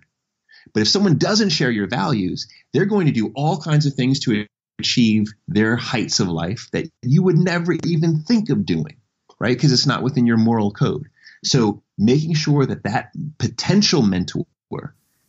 But 0.72 0.82
if 0.82 0.88
someone 0.88 1.18
doesn't 1.18 1.50
share 1.50 1.70
your 1.70 1.88
values, 1.88 2.48
they're 2.72 2.86
going 2.86 3.06
to 3.06 3.12
do 3.12 3.32
all 3.34 3.60
kinds 3.60 3.86
of 3.86 3.94
things 3.94 4.20
to 4.20 4.46
achieve 4.78 5.32
their 5.48 5.76
heights 5.76 6.20
of 6.20 6.28
life 6.28 6.68
that 6.72 6.88
you 7.02 7.22
would 7.22 7.36
never 7.36 7.74
even 7.84 8.22
think 8.22 8.48
of 8.50 8.64
doing, 8.64 8.96
right? 9.38 9.56
Because 9.56 9.72
it's 9.72 9.86
not 9.86 10.02
within 10.02 10.26
your 10.26 10.36
moral 10.36 10.70
code. 10.70 11.08
So 11.44 11.82
making 11.98 12.34
sure 12.34 12.64
that 12.64 12.84
that 12.84 13.12
potential 13.38 14.02
mentor 14.02 14.46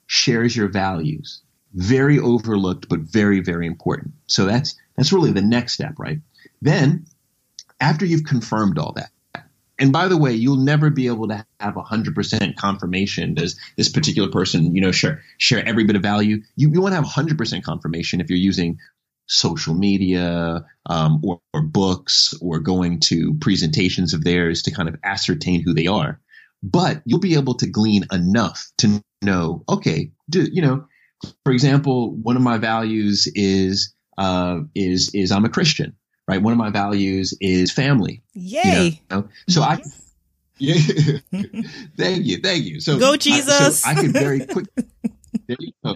shares 0.05 0.55
your 0.55 0.67
values 0.67 1.41
very 1.73 2.19
overlooked, 2.19 2.87
but 2.87 2.99
very, 2.99 3.39
very 3.39 3.65
important. 3.65 4.13
So 4.27 4.45
that's 4.45 4.75
that's 4.95 5.11
really 5.11 5.31
the 5.31 5.41
next 5.41 5.73
step, 5.73 5.95
right? 5.97 6.19
Then, 6.61 7.05
after 7.79 8.05
you've 8.05 8.25
confirmed 8.25 8.77
all 8.77 8.93
that, 8.93 9.09
and 9.79 9.91
by 9.91 10.07
the 10.07 10.17
way, 10.17 10.33
you'll 10.33 10.57
never 10.57 10.89
be 10.89 11.07
able 11.07 11.27
to 11.29 11.45
have 11.59 11.73
100% 11.73 12.55
confirmation. 12.55 13.33
Does 13.33 13.59
this 13.75 13.89
particular 13.89 14.29
person, 14.29 14.75
you 14.75 14.81
know, 14.81 14.91
share 14.91 15.21
share 15.37 15.65
every 15.67 15.83
bit 15.83 15.95
of 15.95 16.01
value? 16.01 16.41
You, 16.55 16.71
you 16.71 16.81
want 16.81 16.93
to 16.93 17.01
have 17.01 17.05
100% 17.05 17.63
confirmation 17.63 18.21
if 18.21 18.29
you're 18.29 18.37
using 18.37 18.77
social 19.27 19.73
media 19.73 20.65
um, 20.85 21.21
or, 21.23 21.39
or 21.53 21.61
books 21.61 22.33
or 22.41 22.59
going 22.59 22.99
to 22.99 23.33
presentations 23.39 24.13
of 24.13 24.23
theirs 24.23 24.61
to 24.63 24.71
kind 24.71 24.89
of 24.89 24.95
ascertain 25.03 25.61
who 25.61 25.73
they 25.73 25.87
are. 25.87 26.19
But 26.61 27.01
you'll 27.05 27.19
be 27.19 27.35
able 27.35 27.55
to 27.55 27.67
glean 27.67 28.05
enough 28.11 28.71
to 28.79 29.01
know, 29.21 29.63
okay, 29.67 30.11
do, 30.29 30.47
you 30.51 30.61
know, 30.61 30.85
for 31.43 31.51
example, 31.51 32.15
one 32.15 32.35
of 32.35 32.41
my 32.41 32.57
values 32.57 33.27
is 33.33 33.93
uh, 34.17 34.59
is 34.75 35.11
is 35.13 35.31
I'm 35.31 35.45
a 35.45 35.49
Christian, 35.49 35.95
right? 36.27 36.41
One 36.41 36.53
of 36.53 36.59
my 36.59 36.69
values 36.69 37.35
is 37.39 37.71
family. 37.71 38.23
Yay! 38.33 39.01
You 39.09 39.17
know? 39.17 39.29
So 39.49 39.61
I, 39.61 39.81
yeah, 40.57 40.75
thank 41.97 42.25
you, 42.25 42.37
thank 42.37 42.65
you. 42.65 42.79
So 42.79 42.99
go 42.99 43.15
Jesus. 43.15 43.85
I, 43.85 43.93
so 43.93 43.99
I 43.99 44.01
could 44.01 44.13
very 44.13 44.45
quick. 44.45 44.67
There 45.47 45.57
you 45.59 45.71
go. 45.83 45.95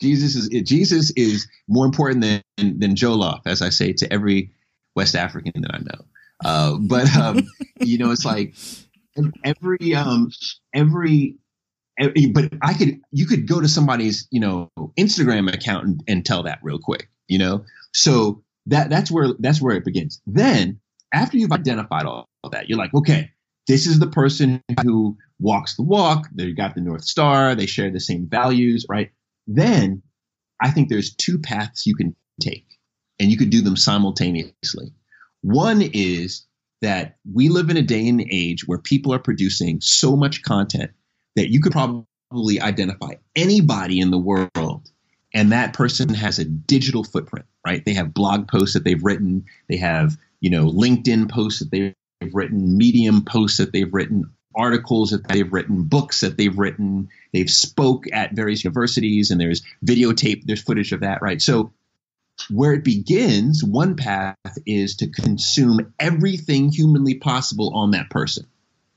Jesus 0.00 0.36
is 0.36 0.48
Jesus 0.62 1.10
is 1.16 1.48
more 1.68 1.84
important 1.84 2.20
than 2.20 2.78
than 2.78 2.94
Jollof, 2.94 3.40
as 3.44 3.60
I 3.60 3.70
say 3.70 3.92
to 3.94 4.12
every 4.12 4.52
West 4.94 5.14
African 5.16 5.62
that 5.62 5.74
I 5.74 5.78
know. 5.78 6.04
Uh, 6.44 6.76
but 6.80 7.14
um, 7.16 7.40
you 7.80 7.98
know, 7.98 8.12
it's 8.12 8.24
like 8.24 8.54
every 9.44 9.94
um, 9.94 10.30
every 10.74 11.36
but 11.98 12.52
I 12.62 12.74
could 12.74 13.00
you 13.10 13.26
could 13.26 13.48
go 13.48 13.60
to 13.60 13.68
somebody's 13.68 14.28
you 14.30 14.40
know 14.40 14.70
Instagram 14.98 15.52
account 15.52 15.84
and, 15.84 16.04
and 16.08 16.24
tell 16.24 16.44
that 16.44 16.60
real 16.62 16.78
quick, 16.78 17.08
you 17.28 17.38
know. 17.38 17.64
So 17.92 18.42
that 18.66 18.90
that's 18.90 19.10
where 19.10 19.28
that's 19.38 19.60
where 19.60 19.76
it 19.76 19.84
begins. 19.84 20.20
Then 20.26 20.80
after 21.12 21.36
you've 21.36 21.52
identified 21.52 22.04
all, 22.04 22.28
all 22.42 22.50
that, 22.50 22.68
you're 22.68 22.78
like, 22.78 22.94
okay, 22.94 23.30
this 23.66 23.86
is 23.86 23.98
the 23.98 24.06
person 24.06 24.62
who 24.82 25.16
walks 25.38 25.76
the 25.76 25.82
walk. 25.82 26.28
They've 26.34 26.56
got 26.56 26.74
the 26.74 26.80
North 26.80 27.04
Star. 27.04 27.54
They 27.54 27.66
share 27.66 27.90
the 27.90 28.00
same 28.00 28.28
values, 28.28 28.86
right? 28.88 29.10
Then 29.46 30.02
I 30.60 30.70
think 30.70 30.88
there's 30.88 31.14
two 31.14 31.38
paths 31.38 31.86
you 31.86 31.94
can 31.94 32.16
take, 32.40 32.66
and 33.18 33.30
you 33.30 33.36
could 33.36 33.50
do 33.50 33.62
them 33.62 33.76
simultaneously. 33.76 34.92
One 35.42 35.82
is 35.82 36.46
that 36.82 37.16
we 37.32 37.48
live 37.48 37.70
in 37.70 37.76
a 37.76 37.82
day 37.82 38.08
and 38.08 38.20
age 38.20 38.66
where 38.66 38.78
people 38.78 39.12
are 39.14 39.18
producing 39.18 39.80
so 39.80 40.16
much 40.16 40.42
content 40.42 40.90
that 41.34 41.50
you 41.50 41.60
could 41.60 41.72
probably 41.72 42.60
identify 42.60 43.14
anybody 43.34 44.00
in 44.00 44.10
the 44.10 44.18
world 44.18 44.90
and 45.36 45.52
that 45.52 45.74
person 45.74 46.14
has 46.14 46.38
a 46.38 46.46
digital 46.46 47.04
footprint, 47.04 47.44
right? 47.64 47.84
They 47.84 47.92
have 47.92 48.14
blog 48.14 48.48
posts 48.48 48.72
that 48.72 48.84
they've 48.84 49.04
written, 49.04 49.44
they 49.68 49.76
have, 49.76 50.16
you 50.40 50.48
know, 50.48 50.64
LinkedIn 50.64 51.30
posts 51.30 51.60
that 51.60 51.70
they've 51.70 51.94
written, 52.34 52.78
Medium 52.78 53.22
posts 53.22 53.58
that 53.58 53.70
they've 53.70 53.92
written, 53.92 54.30
articles 54.54 55.10
that 55.10 55.28
they've 55.28 55.52
written, 55.52 55.82
books 55.82 56.20
that 56.20 56.38
they've 56.38 56.58
written, 56.58 57.10
they've 57.34 57.50
spoke 57.50 58.04
at 58.10 58.32
various 58.32 58.64
universities 58.64 59.30
and 59.30 59.38
there's 59.38 59.62
videotape, 59.84 60.44
there's 60.46 60.62
footage 60.62 60.92
of 60.92 61.00
that, 61.00 61.20
right? 61.20 61.42
So 61.42 61.70
where 62.48 62.72
it 62.72 62.82
begins, 62.82 63.62
one 63.62 63.96
path 63.96 64.36
is 64.64 64.96
to 64.96 65.08
consume 65.08 65.92
everything 66.00 66.72
humanly 66.72 67.16
possible 67.16 67.74
on 67.74 67.90
that 67.90 68.08
person 68.08 68.46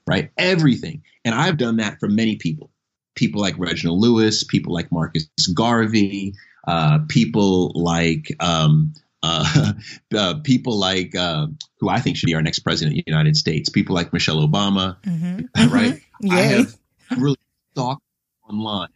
right? 0.09 0.31
Everything. 0.37 1.03
And 1.23 1.35
I've 1.35 1.57
done 1.57 1.77
that 1.77 1.99
for 1.99 2.09
many 2.09 2.37
people. 2.37 2.71
People 3.19 3.41
like 3.41 3.55
Reginald 3.57 3.99
Lewis, 3.99 4.45
people 4.45 4.73
like 4.73 4.93
Marcus 4.93 5.27
Garvey, 5.53 6.35
uh, 6.65 6.99
people 7.09 7.73
like 7.75 8.33
um, 8.39 8.93
uh, 9.21 9.73
uh, 10.15 10.35
people 10.45 10.79
like 10.79 11.13
uh, 11.15 11.47
who 11.81 11.89
I 11.89 11.99
think 11.99 12.15
should 12.15 12.27
be 12.27 12.35
our 12.35 12.41
next 12.41 12.59
president 12.59 12.97
of 12.97 13.03
the 13.03 13.11
United 13.11 13.35
States. 13.35 13.67
People 13.67 13.93
like 13.93 14.13
Michelle 14.13 14.37
Obama, 14.37 14.95
mm-hmm. 15.01 15.69
right? 15.73 15.95
Mm-hmm. 16.23 16.31
I 16.31 16.39
have 16.39 16.77
really 17.17 17.35
stalked 17.73 18.03
online, 18.49 18.87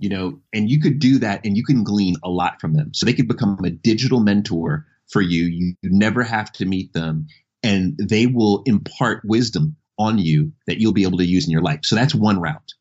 you 0.00 0.08
know, 0.08 0.40
and 0.52 0.68
you 0.68 0.80
could 0.80 0.98
do 0.98 1.20
that, 1.20 1.46
and 1.46 1.56
you 1.56 1.62
can 1.62 1.84
glean 1.84 2.16
a 2.24 2.28
lot 2.28 2.60
from 2.60 2.72
them. 2.72 2.92
So 2.94 3.06
they 3.06 3.12
could 3.12 3.28
become 3.28 3.64
a 3.64 3.70
digital 3.70 4.18
mentor 4.18 4.86
for 5.06 5.22
you. 5.22 5.44
You, 5.44 5.74
you 5.82 5.90
never 5.92 6.24
have 6.24 6.50
to 6.54 6.66
meet 6.66 6.92
them, 6.94 7.28
and 7.62 7.96
they 7.96 8.26
will 8.26 8.64
impart 8.66 9.22
wisdom 9.24 9.76
on 10.00 10.18
you 10.18 10.50
that 10.66 10.80
you'll 10.80 10.92
be 10.92 11.04
able 11.04 11.18
to 11.18 11.24
use 11.24 11.46
in 11.46 11.52
your 11.52 11.62
life. 11.62 11.80
So 11.84 11.94
that's 11.94 12.16
one 12.16 12.40
route. 12.40 12.74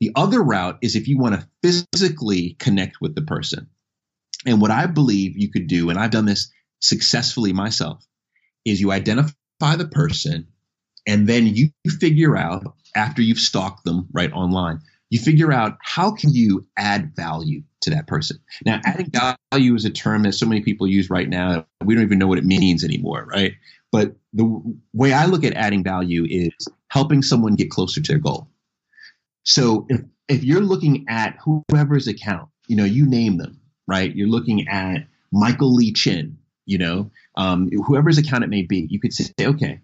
The 0.00 0.12
other 0.14 0.42
route 0.42 0.78
is 0.82 0.96
if 0.96 1.08
you 1.08 1.18
want 1.18 1.40
to 1.40 1.48
physically 1.62 2.56
connect 2.58 3.00
with 3.00 3.14
the 3.14 3.22
person. 3.22 3.68
And 4.44 4.60
what 4.60 4.70
I 4.70 4.86
believe 4.86 5.36
you 5.36 5.50
could 5.50 5.66
do, 5.66 5.90
and 5.90 5.98
I've 5.98 6.10
done 6.10 6.26
this 6.26 6.52
successfully 6.80 7.52
myself, 7.52 8.04
is 8.64 8.80
you 8.80 8.92
identify 8.92 9.76
the 9.76 9.88
person 9.90 10.48
and 11.06 11.26
then 11.26 11.46
you 11.46 11.70
figure 12.00 12.36
out 12.36 12.64
after 12.94 13.22
you've 13.22 13.38
stalked 13.38 13.84
them 13.84 14.08
right 14.12 14.32
online, 14.32 14.80
you 15.08 15.18
figure 15.20 15.52
out 15.52 15.78
how 15.82 16.10
can 16.10 16.32
you 16.32 16.66
add 16.76 17.14
value 17.14 17.62
to 17.82 17.90
that 17.90 18.08
person. 18.08 18.38
Now, 18.64 18.80
adding 18.84 19.10
value 19.52 19.74
is 19.74 19.84
a 19.84 19.90
term 19.90 20.24
that 20.24 20.32
so 20.32 20.46
many 20.46 20.62
people 20.62 20.86
use 20.86 21.08
right 21.08 21.28
now. 21.28 21.66
We 21.84 21.94
don't 21.94 22.02
even 22.02 22.18
know 22.18 22.26
what 22.26 22.38
it 22.38 22.44
means 22.44 22.82
anymore, 22.82 23.24
right? 23.30 23.52
But 23.92 24.16
the 24.32 24.60
way 24.92 25.12
I 25.12 25.26
look 25.26 25.44
at 25.44 25.54
adding 25.54 25.84
value 25.84 26.26
is 26.28 26.52
helping 26.88 27.22
someone 27.22 27.54
get 27.54 27.70
closer 27.70 28.00
to 28.00 28.12
their 28.12 28.20
goal. 28.20 28.48
So 29.46 29.86
if, 29.88 30.00
if 30.28 30.44
you're 30.44 30.60
looking 30.60 31.06
at 31.08 31.38
whoever's 31.44 32.08
account, 32.08 32.48
you 32.66 32.76
know, 32.76 32.84
you 32.84 33.06
name 33.06 33.38
them, 33.38 33.60
right? 33.86 34.14
You're 34.14 34.28
looking 34.28 34.68
at 34.68 35.06
Michael 35.32 35.72
Lee 35.72 35.92
Chin, 35.92 36.38
you 36.66 36.78
know, 36.78 37.12
um, 37.36 37.70
whoever's 37.70 38.18
account 38.18 38.42
it 38.44 38.50
may 38.50 38.62
be, 38.62 38.86
you 38.90 38.98
could 38.98 39.12
say, 39.12 39.32
okay, 39.40 39.80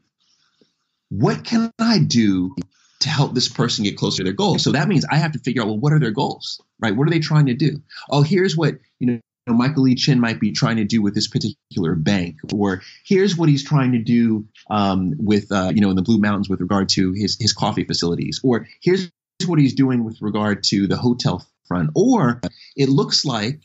what 1.10 1.44
can 1.44 1.70
I 1.78 2.00
do 2.00 2.56
to 3.00 3.08
help 3.08 3.34
this 3.34 3.48
person 3.48 3.84
get 3.84 3.96
closer 3.96 4.18
to 4.18 4.24
their 4.24 4.32
goals? 4.32 4.64
So 4.64 4.72
that 4.72 4.88
means 4.88 5.04
I 5.08 5.16
have 5.16 5.32
to 5.32 5.38
figure 5.38 5.62
out, 5.62 5.68
well, 5.68 5.78
what 5.78 5.92
are 5.92 6.00
their 6.00 6.10
goals, 6.10 6.60
right? 6.80 6.94
What 6.94 7.06
are 7.06 7.10
they 7.10 7.20
trying 7.20 7.46
to 7.46 7.54
do? 7.54 7.82
Oh, 8.10 8.22
here's 8.22 8.56
what, 8.56 8.74
you 8.98 9.06
know, 9.06 9.20
Michael 9.46 9.84
Lee 9.84 9.94
Chin 9.94 10.18
might 10.18 10.40
be 10.40 10.50
trying 10.50 10.76
to 10.76 10.84
do 10.84 11.02
with 11.02 11.14
this 11.14 11.28
particular 11.28 11.94
bank, 11.94 12.36
or 12.52 12.82
here's 13.04 13.36
what 13.36 13.48
he's 13.48 13.64
trying 13.64 13.92
to 13.92 13.98
do 13.98 14.46
um, 14.70 15.14
with, 15.18 15.52
uh, 15.52 15.70
you 15.74 15.80
know, 15.80 15.90
in 15.90 15.96
the 15.96 16.02
Blue 16.02 16.18
Mountains 16.18 16.48
with 16.48 16.60
regard 16.60 16.88
to 16.90 17.12
his 17.12 17.36
his 17.40 17.52
coffee 17.52 17.84
facilities, 17.84 18.40
or 18.42 18.68
here's 18.80 19.10
what 19.46 19.58
he's 19.58 19.74
doing 19.74 20.04
with 20.04 20.20
regard 20.20 20.64
to 20.64 20.86
the 20.86 20.96
hotel 20.96 21.46
front, 21.66 21.90
or 21.94 22.40
it 22.76 22.88
looks 22.88 23.24
like 23.24 23.60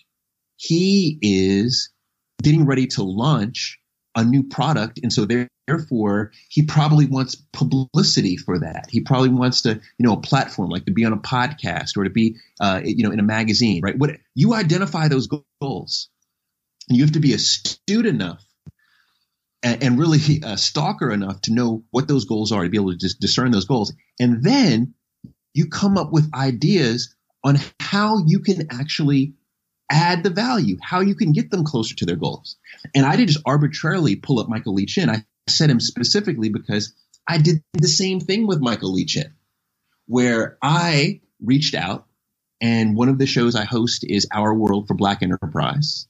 he 0.56 1.18
is 1.22 1.92
getting 2.42 2.66
ready 2.66 2.88
to 2.88 3.04
launch 3.04 3.80
a 4.16 4.24
new 4.24 4.44
product, 4.44 5.00
and 5.04 5.13
so 5.13 5.28
therefore 5.68 6.32
he 6.50 6.63
probably 6.63 7.06
wants 7.06 7.36
publicity 7.54 8.36
for 8.36 8.60
that. 8.60 8.88
He 8.90 9.02
probably 9.02 9.30
wants 9.30 9.62
to, 9.62 9.76
you 9.76 10.06
know, 10.06 10.13
a 10.13 10.22
platform 10.22 10.70
like 10.70 10.86
to 10.86 10.92
be 10.92 11.06
on 11.06 11.13
a 11.13 11.18
podcast 11.18 11.98
or 11.98 12.04
to 12.04 12.10
be, 12.10 12.38
uh, 12.60 12.82
you 12.84 13.04
know, 13.04 13.12
in 13.12 13.20
a 13.20 13.24
magazine, 13.24 13.82
right? 13.84 13.98
What 13.98 14.18
you 14.34 14.56
identify 14.56 15.08
those 15.08 15.28
goals, 15.28 16.10
and 16.90 16.98
you 16.98 17.04
have 17.04 17.13
to 17.13 17.20
be 17.20 17.34
astute 17.34 18.08
enough 18.08 18.44
and, 19.62 19.84
and 19.84 20.00
really 20.00 20.20
a 20.44 20.58
stalker 20.58 21.12
enough 21.12 21.42
to 21.42 21.54
know 21.54 21.84
what 21.92 22.08
those 22.08 22.26
goals 22.26 22.52
are 22.52 22.63
to 22.63 22.70
be 22.70 22.78
able 22.78 22.98
to 22.98 23.16
discern 23.20 23.52
those 23.52 23.66
goals, 23.66 23.94
and 24.20 24.44
then 24.44 24.96
you 25.58 25.67
come 25.67 25.98
up 25.98 26.12
with 26.12 26.34
ideas 26.34 27.15
on 27.43 27.58
how 27.80 28.24
you 28.26 28.39
can 28.39 28.67
actually 28.72 29.34
add 29.89 30.24
the 30.24 30.30
value, 30.30 30.78
how 30.82 31.00
you 31.02 31.15
can 31.15 31.32
get 31.32 31.50
them 31.50 31.63
closer 31.63 31.96
to 31.96 32.06
their 32.06 32.15
goals. 32.15 32.58
And 32.93 33.06
I 33.06 33.15
didn't 33.15 33.30
just 33.30 33.43
arbitrarily 33.46 34.15
pull 34.15 34.39
up 34.39 34.50
Michael 34.50 34.74
Lee 34.74 34.86
Chin. 34.86 35.10
I 35.10 35.24
said 35.48 35.70
him 35.70 35.80
specifically 35.80 36.50
because 36.50 36.93
I 37.28 37.38
did 37.38 37.63
the 37.74 37.88
same 37.88 38.20
thing 38.20 38.48
with 38.48 38.60
Michael 38.60 38.93
Lee 38.93 39.06
Chin, 39.06 39.34
where 40.06 40.58
I 40.62 41.22
reached 41.41 41.76
out 41.76 42.06
and 42.62 42.96
one 42.96 43.10
of 43.10 43.17
the 43.17 43.26
shows 43.26 43.56
I 43.56 43.65
host 43.65 44.04
is 44.08 44.28
Our 44.34 44.54
World 44.54 44.88
for 44.88 44.93
Black 44.93 45.22
Enterprise. 45.22 46.08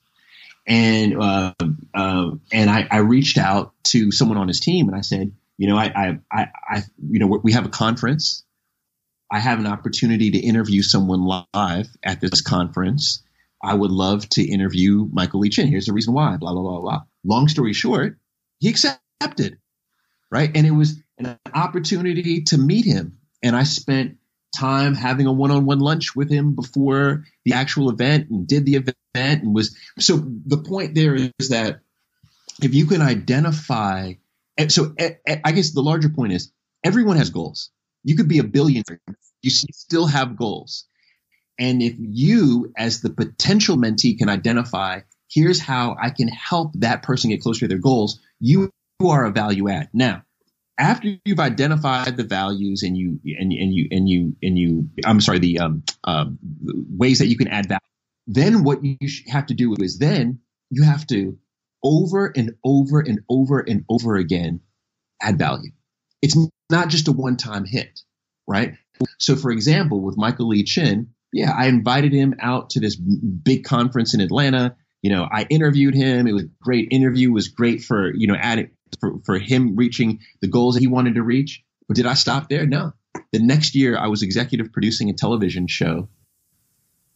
And 0.65 1.21
uh, 1.21 1.53
uh, 1.93 2.31
and 2.51 2.69
I, 2.69 2.87
I, 2.91 2.97
reached 2.97 3.37
out 3.37 3.73
to 3.85 4.11
someone 4.11 4.37
on 4.37 4.49
his 4.49 4.59
team 4.59 4.89
and 4.89 4.97
I 4.97 5.01
said, 5.01 5.31
you 5.57 5.67
know, 5.67 5.77
I, 5.77 5.85
I, 5.85 6.19
I, 6.29 6.47
I 6.69 6.83
you 7.09 7.19
know, 7.19 7.27
we 7.41 7.53
have 7.53 7.65
a 7.65 7.69
conference. 7.69 8.43
I 9.31 9.39
have 9.39 9.59
an 9.59 9.67
opportunity 9.67 10.31
to 10.31 10.37
interview 10.37 10.81
someone 10.81 11.25
live 11.25 11.89
at 12.03 12.21
this 12.21 12.41
conference 12.41 13.23
I 13.61 13.73
would 13.73 13.91
love 13.91 14.27
to 14.29 14.43
interview 14.43 15.07
Michael 15.11 15.39
Lee 15.41 15.49
Chin. 15.49 15.67
Here's 15.67 15.87
the 15.87 15.93
reason 15.93 16.13
why, 16.13 16.37
blah, 16.37 16.53
blah, 16.53 16.61
blah, 16.61 16.81
blah. 16.81 17.01
Long 17.23 17.47
story 17.47 17.73
short, 17.73 18.17
he 18.59 18.69
accepted, 18.69 19.57
right? 20.31 20.51
And 20.53 20.65
it 20.67 20.71
was 20.71 21.01
an 21.17 21.39
opportunity 21.53 22.43
to 22.43 22.57
meet 22.57 22.85
him. 22.85 23.17
And 23.43 23.55
I 23.55 23.63
spent 23.63 24.17
time 24.55 24.95
having 24.95 25.27
a 25.27 25.33
one-on-one 25.33 25.79
lunch 25.79 26.15
with 26.15 26.29
him 26.29 26.55
before 26.55 27.25
the 27.45 27.53
actual 27.53 27.89
event 27.89 28.29
and 28.29 28.47
did 28.47 28.65
the 28.65 28.75
event 28.75 28.95
and 29.43 29.53
was 29.53 29.77
so 29.99 30.15
the 30.45 30.57
point 30.57 30.95
there 30.95 31.15
is 31.15 31.49
that 31.49 31.81
if 32.63 32.73
you 32.73 32.85
can 32.85 33.01
identify 33.01 34.13
so 34.69 34.95
i 35.43 35.51
guess 35.51 35.71
the 35.71 35.81
larger 35.81 36.09
point 36.09 36.31
is 36.31 36.51
everyone 36.83 37.17
has 37.17 37.29
goals 37.29 37.71
you 38.07 38.15
could 38.17 38.29
be 38.29 38.39
a 38.39 38.45
billionaire 38.45 39.01
you 39.43 39.51
still 39.51 40.07
have 40.07 40.37
goals 40.37 40.85
And 41.59 41.81
if 41.83 41.95
you, 41.99 42.73
as 42.77 43.01
the 43.01 43.11
potential 43.11 43.77
mentee, 43.77 44.17
can 44.17 44.29
identify, 44.29 45.01
here's 45.31 45.59
how 45.61 45.95
I 46.01 46.11
can 46.11 46.27
help 46.29 46.73
that 46.75 47.03
person 47.03 47.31
get 47.31 47.41
closer 47.41 47.61
to 47.61 47.69
their 47.69 47.79
goals, 47.79 48.19
you 48.39 48.71
are 49.03 49.25
a 49.25 49.31
value 49.31 49.69
add. 49.69 49.89
Now, 49.93 50.23
after 50.79 51.09
you've 51.25 51.39
identified 51.39 52.17
the 52.17 52.23
values 52.23 52.83
and 52.83 52.97
you 52.97 53.19
and, 53.25 53.53
and 53.53 53.73
you 53.73 53.87
and 53.91 54.09
you 54.09 54.35
and 54.43 54.59
you 54.59 54.89
I'm 55.05 55.21
sorry 55.21 55.39
the 55.39 55.59
um, 55.59 55.83
uh, 56.03 56.25
ways 56.89 57.19
that 57.19 57.27
you 57.27 57.37
can 57.37 57.49
add 57.49 57.67
value, 57.67 57.79
then 58.27 58.63
what 58.63 58.83
you 58.83 58.97
have 59.29 59.47
to 59.47 59.55
do 59.55 59.75
is 59.79 59.99
then 59.99 60.39
you 60.71 60.83
have 60.83 61.07
to 61.07 61.37
over 61.83 62.33
and 62.35 62.55
over 62.65 62.99
and 63.01 63.21
over 63.29 63.59
and 63.59 63.85
over 63.89 64.17
again 64.17 64.61
add 65.21 65.39
value. 65.39 65.71
It's 66.21 66.37
not 66.69 66.89
just 66.89 67.07
a 67.07 67.11
one 67.11 67.37
time 67.37 67.65
hit, 67.65 68.01
right? 68.47 68.75
So, 69.19 69.35
for 69.35 69.51
example, 69.51 70.01
with 70.01 70.17
Michael 70.17 70.49
Lee 70.49 70.63
Chin, 70.63 71.09
yeah, 71.31 71.51
I 71.51 71.67
invited 71.67 72.13
him 72.13 72.35
out 72.39 72.71
to 72.71 72.79
this 72.79 72.95
big 72.95 73.63
conference 73.63 74.13
in 74.13 74.21
Atlanta. 74.21 74.75
You 75.01 75.11
know, 75.11 75.27
I 75.29 75.45
interviewed 75.49 75.93
him. 75.93 76.27
It 76.27 76.33
was 76.33 76.45
great 76.61 76.87
interview. 76.91 77.29
It 77.29 77.33
was 77.33 77.47
great 77.49 77.83
for, 77.83 78.13
you 78.13 78.27
know, 78.27 78.35
adding 78.35 78.71
for, 78.99 79.19
for 79.25 79.37
him 79.37 79.75
reaching 79.75 80.19
the 80.41 80.47
goals 80.47 80.75
that 80.75 80.81
he 80.81 80.87
wanted 80.87 81.15
to 81.15 81.23
reach. 81.23 81.63
But 81.87 81.95
did 81.95 82.05
I 82.05 82.15
stop 82.15 82.49
there? 82.49 82.65
No. 82.65 82.93
The 83.31 83.39
next 83.39 83.75
year, 83.75 83.97
I 83.97 84.07
was 84.07 84.23
executive 84.23 84.71
producing 84.71 85.09
a 85.09 85.13
television 85.13 85.67
show, 85.67 86.09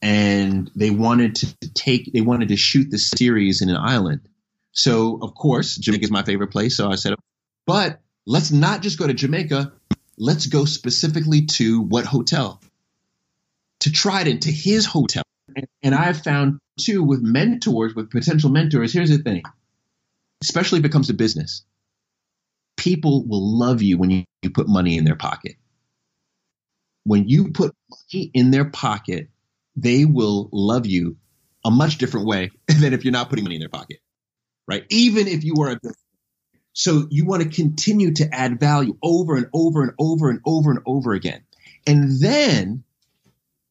and 0.01 0.69
they 0.75 0.89
wanted 0.89 1.35
to 1.35 1.73
take, 1.73 2.11
they 2.13 2.21
wanted 2.21 2.49
to 2.49 2.57
shoot 2.57 2.89
the 2.89 2.97
series 2.97 3.61
in 3.61 3.69
an 3.69 3.77
island. 3.77 4.21
So, 4.73 5.19
of 5.21 5.33
course, 5.35 5.77
Jamaica 5.77 6.05
is 6.05 6.11
my 6.11 6.23
favorite 6.23 6.51
place. 6.51 6.77
So 6.77 6.89
I 6.89 6.95
said, 6.95 7.15
but 7.65 7.99
let's 8.25 8.51
not 8.51 8.81
just 8.81 8.99
go 8.99 9.07
to 9.07 9.13
Jamaica. 9.13 9.73
Let's 10.17 10.47
go 10.47 10.65
specifically 10.65 11.45
to 11.45 11.81
what 11.81 12.05
hotel? 12.05 12.61
To 13.81 13.91
Trident, 13.91 14.43
to 14.43 14.51
his 14.51 14.85
hotel. 14.85 15.23
And, 15.55 15.67
and 15.81 15.95
I've 15.95 16.23
found 16.23 16.59
too 16.79 17.03
with 17.03 17.21
mentors, 17.21 17.95
with 17.95 18.11
potential 18.11 18.49
mentors, 18.49 18.93
here's 18.93 19.09
the 19.09 19.17
thing, 19.17 19.43
especially 20.41 20.79
if 20.79 20.85
it 20.85 20.91
comes 20.91 21.07
to 21.07 21.13
business, 21.13 21.63
people 22.77 23.25
will 23.25 23.57
love 23.57 23.81
you 23.81 23.97
when 23.97 24.09
you, 24.09 24.23
you 24.41 24.49
put 24.49 24.67
money 24.67 24.97
in 24.97 25.05
their 25.05 25.15
pocket. 25.15 25.55
When 27.03 27.27
you 27.27 27.51
put 27.51 27.73
money 27.89 28.31
in 28.33 28.51
their 28.51 28.65
pocket, 28.65 29.29
they 29.75 30.05
will 30.05 30.49
love 30.51 30.85
you 30.85 31.17
a 31.65 31.71
much 31.71 31.97
different 31.97 32.27
way 32.27 32.51
than 32.67 32.93
if 32.93 33.03
you're 33.03 33.11
not 33.11 33.29
putting 33.29 33.43
money 33.43 33.55
in 33.55 33.61
their 33.61 33.69
pocket, 33.69 33.97
right? 34.67 34.85
Even 34.89 35.27
if 35.27 35.43
you 35.43 35.55
are 35.61 35.71
a 35.71 35.79
so 36.73 37.07
you 37.09 37.25
want 37.25 37.43
to 37.43 37.49
continue 37.49 38.13
to 38.13 38.33
add 38.33 38.59
value 38.59 38.97
over 39.03 39.35
and 39.35 39.47
over 39.53 39.83
and 39.83 39.93
over 39.99 40.29
and 40.29 40.39
over 40.45 40.71
and 40.71 40.79
over 40.85 41.13
again. 41.13 41.43
And 41.85 42.21
then 42.21 42.83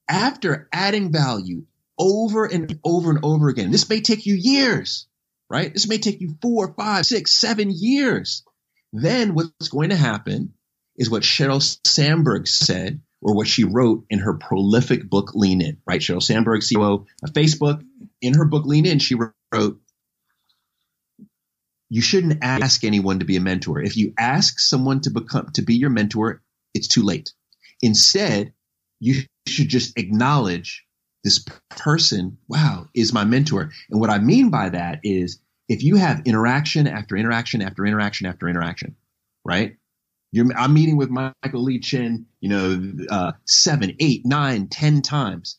after 0.08 0.68
adding 0.72 1.12
value 1.12 1.64
over 1.98 2.44
and 2.44 2.78
over 2.84 3.10
and 3.10 3.20
over 3.22 3.48
again, 3.48 3.70
this 3.70 3.88
may 3.88 4.00
take 4.00 4.26
you 4.26 4.34
years, 4.34 5.06
right? 5.48 5.72
This 5.72 5.88
may 5.88 5.98
take 5.98 6.20
you 6.20 6.36
four, 6.42 6.74
five, 6.74 7.06
six, 7.06 7.38
seven 7.38 7.70
years. 7.70 8.44
Then 8.92 9.34
what's 9.34 9.68
going 9.68 9.90
to 9.90 9.96
happen 9.96 10.54
is 10.96 11.08
what 11.08 11.22
Sheryl 11.22 11.62
Sandberg 11.86 12.46
said 12.46 13.00
or 13.22 13.34
what 13.34 13.46
she 13.46 13.64
wrote 13.64 14.04
in 14.10 14.18
her 14.20 14.34
prolific 14.34 15.08
book 15.08 15.32
Lean 15.34 15.60
In, 15.60 15.78
right? 15.86 16.00
Sheryl 16.00 16.22
Sandberg, 16.22 16.62
CEO 16.62 17.06
of 17.22 17.32
Facebook, 17.32 17.82
in 18.20 18.34
her 18.34 18.44
book 18.44 18.66
Lean 18.66 18.86
In, 18.86 18.98
she 18.98 19.14
wrote, 19.14 19.80
you 21.90 22.00
shouldn't 22.00 22.38
ask 22.42 22.84
anyone 22.84 23.18
to 23.18 23.24
be 23.26 23.36
a 23.36 23.40
mentor. 23.40 23.82
If 23.82 23.96
you 23.96 24.14
ask 24.16 24.60
someone 24.60 25.00
to 25.02 25.10
become 25.10 25.50
to 25.54 25.62
be 25.62 25.74
your 25.74 25.90
mentor, 25.90 26.40
it's 26.72 26.88
too 26.88 27.02
late. 27.02 27.32
Instead, 27.82 28.54
you 29.00 29.22
should 29.46 29.68
just 29.68 29.98
acknowledge 29.98 30.86
this 31.24 31.44
person, 31.68 32.38
wow, 32.48 32.86
is 32.94 33.12
my 33.12 33.24
mentor. 33.24 33.70
And 33.90 34.00
what 34.00 34.08
I 34.08 34.18
mean 34.18 34.50
by 34.50 34.70
that 34.70 35.00
is 35.02 35.40
if 35.68 35.82
you 35.82 35.96
have 35.96 36.22
interaction 36.26 36.86
after 36.86 37.16
interaction 37.16 37.60
after 37.60 37.84
interaction 37.84 38.26
after 38.26 38.48
interaction, 38.48 38.96
right? 39.44 39.76
You're, 40.32 40.46
I'm 40.56 40.72
meeting 40.72 40.96
with 40.96 41.10
Michael 41.10 41.64
Lee 41.64 41.80
Chin, 41.80 42.26
you 42.40 42.48
know, 42.48 42.92
uh, 43.10 43.32
seven, 43.46 43.96
eight, 43.98 44.24
nine, 44.24 44.68
ten 44.68 45.02
times. 45.02 45.58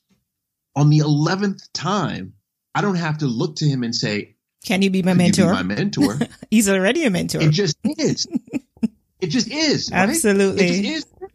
On 0.78 0.89
the 0.89 1.00
eleventh 1.00 1.72
time, 1.74 2.34
I 2.74 2.82
don't 2.82 2.96
have 2.96 3.17
to 3.17 3.28
look 3.28 3.58
to 3.58 3.67
him 3.67 3.84
and 3.84 3.94
say, 3.94 4.31
can 4.65 4.82
you 4.82 4.89
be 4.89 5.02
my 5.04 5.13
mentor? 5.13 5.47
Be 5.47 5.52
my 5.52 5.63
mentor. 5.63 6.17
He's 6.52 6.69
already 6.69 7.04
a 7.06 7.10
mentor. 7.10 7.41
It 7.41 7.52
just 7.52 7.78
is. 7.84 8.28
it 9.19 9.28
just 9.28 9.50
is. 9.50 9.89
Right? 9.91 10.10
Absolutely. 10.10 10.65
It 10.65 10.84
just 10.84 11.08
is. 11.08 11.30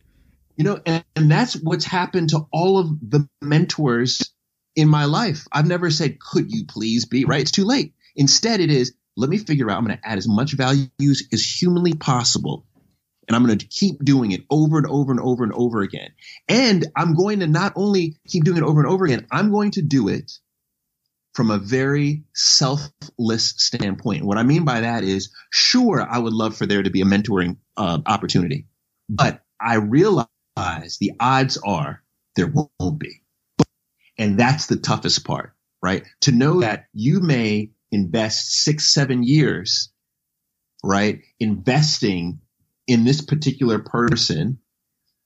You 0.57 0.65
know, 0.65 0.81
and, 0.87 1.05
and 1.15 1.31
that's 1.31 1.55
what's 1.55 1.85
happened 1.85 2.31
to 2.31 2.47
all 2.51 2.79
of 2.79 2.89
the 3.01 3.29
mentors 3.43 4.33
in 4.75 4.89
my 4.89 5.05
life. 5.05 5.47
I've 5.53 5.67
never 5.67 5.91
said, 5.91 6.19
could 6.19 6.51
you 6.51 6.65
please 6.67 7.05
be, 7.05 7.25
right? 7.25 7.41
It's 7.41 7.51
too 7.51 7.65
late. 7.65 7.95
Instead, 8.15 8.61
it 8.61 8.71
is, 8.71 8.95
let 9.17 9.29
me 9.29 9.39
figure 9.39 9.71
out, 9.71 9.79
I'm 9.79 9.85
going 9.85 9.99
to 9.99 10.09
add 10.09 10.19
as 10.19 10.29
much 10.29 10.53
value 10.53 10.89
as 11.01 11.43
humanly 11.43 11.95
possible. 11.95 12.65
And 13.29 13.35
I'm 13.35 13.45
going 13.45 13.59
to 13.59 13.67
keep 13.67 14.05
doing 14.05 14.31
it 14.31 14.43
over 14.49 14.79
and 14.79 14.87
over 14.87 15.11
and 15.11 15.21
over 15.21 15.43
and 15.43 15.53
over 15.53 15.81
again. 15.81 16.11
And 16.49 16.87
I'm 16.97 17.15
going 17.15 17.41
to 17.41 17.47
not 17.47 17.73
only 17.75 18.17
keep 18.29 18.45
doing 18.45 18.59
it 18.59 18.63
over 18.63 18.81
and 18.81 18.89
over 18.89 19.05
again, 19.05 19.27
I'm 19.33 19.51
going 19.51 19.73
to 19.73 19.83
do 19.83 20.09
it 20.09 20.33
from 21.37 21.51
a 21.51 21.59
very 21.59 22.25
selfless 22.35 23.55
standpoint. 23.59 24.25
What 24.25 24.39
I 24.39 24.43
mean 24.43 24.65
by 24.65 24.81
that 24.81 25.05
is, 25.05 25.35
sure, 25.53 26.03
I 26.03 26.19
would 26.19 26.33
love 26.33 26.57
for 26.57 26.65
there 26.65 26.83
to 26.83 26.91
be 26.91 27.03
a 27.03 27.07
mentoring 27.07 27.59
uh, 27.77 27.99
opportunity, 28.07 28.69
but 29.11 29.43
I 29.61 29.77
realize 29.77 30.27
the 30.57 31.13
odds 31.21 31.59
are 31.59 32.03
there 32.37 32.51
won't 32.53 32.99
be. 32.99 33.21
And 34.19 34.41
that's 34.41 34.67
the 34.67 34.77
toughest 34.77 35.27
part, 35.27 35.53
right? 35.83 36.05
To 36.23 36.33
know 36.33 36.61
that 36.61 36.87
you 36.95 37.21
may 37.21 37.73
invest 37.93 38.53
six, 38.65 38.95
seven 38.95 39.23
years, 39.23 39.93
right? 40.83 41.21
Investing 41.39 42.41
in 42.87 43.05
this 43.05 43.21
particular 43.21 43.81
person 43.81 44.59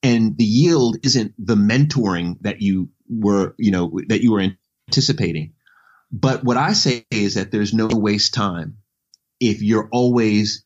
and 0.03 0.37
the 0.37 0.45
yield 0.45 0.97
isn't 1.05 1.35
the 1.39 1.57
mentoring 1.57 2.39
that 2.41 2.63
you 2.63 2.89
were, 3.09 3.55
you 3.59 3.71
know, 3.71 4.01
that 4.09 4.23
you 4.23 4.33
were 4.33 4.45
anticipating. 4.89 5.53
But 6.13 6.45
what 6.45 6.57
I 6.59 6.75
say 6.75 7.07
is 7.11 7.35
that 7.35 7.53
there's 7.53 7.75
no 7.75 7.89
waste 7.89 8.35
time 8.35 8.79
if 9.41 9.63
you're 9.63 9.89
always, 9.93 10.65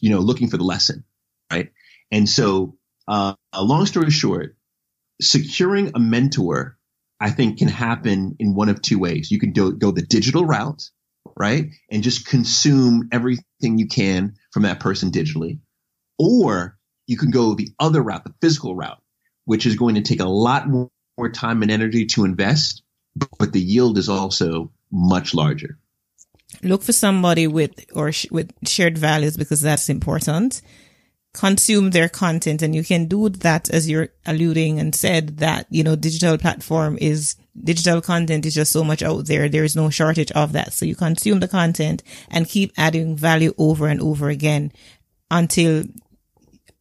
you 0.00 0.10
know, 0.10 0.20
looking 0.20 0.48
for 0.48 0.58
the 0.58 0.64
lesson, 0.64 1.04
right? 1.52 1.70
And 2.12 2.28
so, 2.28 2.76
uh, 3.08 3.34
a 3.52 3.64
long 3.64 3.86
story 3.86 4.10
short, 4.10 4.56
securing 5.22 5.92
a 5.94 6.00
mentor, 6.00 6.78
I 7.20 7.30
think 7.30 7.58
can 7.58 7.68
happen 7.68 8.36
in 8.40 8.54
one 8.54 8.68
of 8.70 8.82
two 8.82 8.98
ways. 8.98 9.30
You 9.30 9.40
can 9.40 9.52
do, 9.52 9.72
go 9.74 9.92
the 9.92 10.02
digital 10.02 10.46
route, 10.46 10.82
right? 11.38 11.70
And 11.90 12.02
just 12.02 12.28
consume 12.28 13.08
everything 13.12 13.78
you 13.78 13.88
can 13.88 14.36
from 14.52 14.64
that 14.64 14.80
person 14.80 15.10
digitally. 15.12 15.60
Or 16.18 16.78
you 17.06 17.18
can 17.18 17.32
go 17.32 17.54
the 17.54 17.70
other 17.80 18.02
route, 18.02 18.24
the 18.24 18.34
physical 18.42 18.76
route, 18.76 19.02
which 19.46 19.66
is 19.66 19.76
going 19.76 19.96
to 19.96 20.02
take 20.02 20.20
a 20.20 20.26
lot 20.28 20.68
more 20.68 20.90
time 21.32 21.62
and 21.62 21.72
energy 21.72 22.06
to 22.08 22.24
invest, 22.24 22.84
but 23.38 23.52
the 23.52 23.62
yield 23.62 23.98
is 23.98 24.10
also 24.10 24.72
much 24.94 25.34
larger. 25.34 25.78
Look 26.62 26.82
for 26.82 26.92
somebody 26.92 27.46
with 27.46 27.84
or 27.94 28.12
sh- 28.12 28.30
with 28.30 28.52
shared 28.66 28.96
values 28.96 29.36
because 29.36 29.60
that's 29.60 29.88
important. 29.88 30.62
Consume 31.34 31.90
their 31.90 32.08
content, 32.08 32.62
and 32.62 32.74
you 32.76 32.84
can 32.84 33.06
do 33.06 33.28
that 33.28 33.68
as 33.68 33.90
you're 33.90 34.10
alluding 34.24 34.78
and 34.78 34.94
said 34.94 35.38
that 35.38 35.66
you 35.68 35.82
know 35.82 35.96
digital 35.96 36.38
platform 36.38 36.96
is 37.00 37.34
digital 37.60 38.00
content 38.00 38.46
is 38.46 38.54
just 38.54 38.72
so 38.72 38.84
much 38.84 39.02
out 39.02 39.26
there. 39.26 39.48
There 39.48 39.64
is 39.64 39.74
no 39.74 39.90
shortage 39.90 40.30
of 40.32 40.52
that. 40.52 40.72
So 40.72 40.86
you 40.86 40.94
consume 40.94 41.40
the 41.40 41.48
content 41.48 42.02
and 42.30 42.48
keep 42.48 42.72
adding 42.76 43.16
value 43.16 43.52
over 43.58 43.88
and 43.88 44.00
over 44.00 44.28
again 44.28 44.72
until 45.30 45.84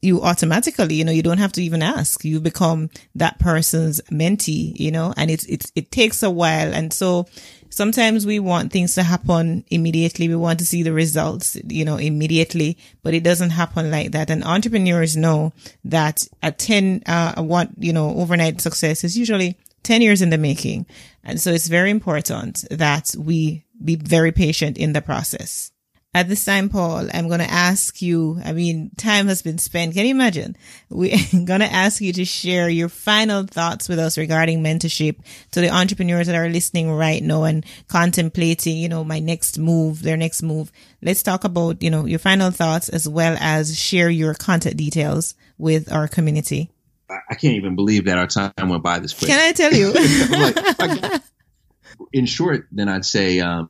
you 0.04 0.22
automatically, 0.22 0.96
you 0.96 1.06
know, 1.06 1.12
you 1.12 1.24
don't 1.24 1.38
have 1.38 1.54
to 1.54 1.64
even 1.64 1.82
ask. 1.82 2.26
You 2.26 2.40
become 2.40 2.90
that 3.16 3.40
person's 3.40 4.02
mentee, 4.12 4.78
you 4.78 4.92
know, 4.92 5.14
and 5.16 5.32
it's, 5.32 5.46
it's, 5.46 5.72
it 5.76 5.92
takes 5.92 6.22
a 6.22 6.30
while. 6.30 6.74
And 6.74 6.92
so 6.92 7.26
sometimes 7.70 8.26
we 8.26 8.40
want 8.40 8.72
things 8.72 8.96
to 8.96 9.04
happen 9.04 9.64
immediately. 9.70 10.28
We 10.28 10.36
want 10.36 10.60
to 10.60 10.66
see 10.66 10.84
the 10.84 10.94
results, 10.94 11.58
you 11.68 11.86
know, 11.86 11.98
immediately, 11.98 12.78
but 13.02 13.14
it 13.14 13.24
doesn't 13.24 13.52
happen 13.52 13.90
like 13.90 14.12
that. 14.12 14.30
And 14.30 14.44
entrepreneurs 14.44 15.16
know 15.16 15.54
that 15.86 16.28
a 16.42 16.52
10, 16.52 17.04
uh, 17.06 17.42
what, 17.42 17.70
you 17.78 17.94
know, 17.94 18.16
overnight 18.16 18.62
success 18.62 19.04
is 19.04 19.18
usually 19.18 19.58
10 19.84 20.02
years 20.02 20.22
in 20.22 20.30
the 20.30 20.38
making. 20.38 20.86
And 21.24 21.40
so 21.40 21.52
it's 21.52 21.68
very 21.68 21.90
important 21.90 22.66
that 22.70 23.16
we 23.18 23.66
be 23.84 23.96
very 23.96 24.32
patient 24.32 24.78
in 24.78 24.94
the 24.94 25.02
process. 25.02 25.73
At 26.16 26.30
this 26.30 26.46
time, 26.46 26.70
Paul, 26.70 27.10
I'm 27.12 27.28
going 27.28 27.40
to 27.40 27.50
ask 27.50 28.00
you, 28.00 28.40
I 28.46 28.54
mean, 28.54 28.92
time 28.98 29.28
has 29.28 29.42
been 29.42 29.58
spent. 29.58 29.96
Can 29.96 30.06
you 30.06 30.12
imagine? 30.12 30.56
We're 30.90 31.18
going 31.32 31.62
to 31.62 31.72
ask 31.72 32.02
you 32.02 32.14
to 32.14 32.24
share 32.24 32.70
your 32.70 32.88
final 32.88 33.44
thoughts 33.46 33.90
with 33.90 33.98
us 33.98 34.16
regarding 34.16 34.64
mentorship 34.64 35.18
to 35.52 35.62
the 35.62 35.72
entrepreneurs 35.72 36.28
that 36.28 36.36
are 36.36 36.50
listening 36.50 36.92
right 36.92 37.24
now 37.24 37.46
and 37.46 37.66
contemplating, 37.88 38.78
you 38.78 38.90
know, 38.90 39.04
my 39.04 39.18
next 39.18 39.58
move, 39.58 40.04
their 40.04 40.18
next 40.18 40.44
move. 40.44 40.72
Let's 41.02 41.24
talk 41.24 41.46
about, 41.46 41.82
you 41.82 41.90
know, 41.90 42.06
your 42.06 42.20
final 42.20 42.52
thoughts 42.52 42.90
as 42.90 43.10
well 43.10 43.36
as 43.40 43.80
share 43.80 44.10
your 44.10 44.36
contact 44.36 44.78
details 44.78 45.34
with 45.58 45.92
our 45.92 46.08
community. 46.08 46.70
I 47.10 47.36
can't 47.36 47.56
even 47.56 47.76
believe 47.76 48.06
that 48.06 48.20
our 48.20 48.28
time 48.28 48.70
went 48.70 48.84
by 48.84 49.00
this 49.00 49.14
quick. 49.14 49.30
Can 49.30 49.40
I 49.40 49.52
tell 49.52 49.74
you? 49.74 49.94
like, 50.80 51.22
in 52.14 52.28
short, 52.28 52.68
then 52.72 52.88
I'd 52.88 53.06
say, 53.06 53.40
um, 53.40 53.70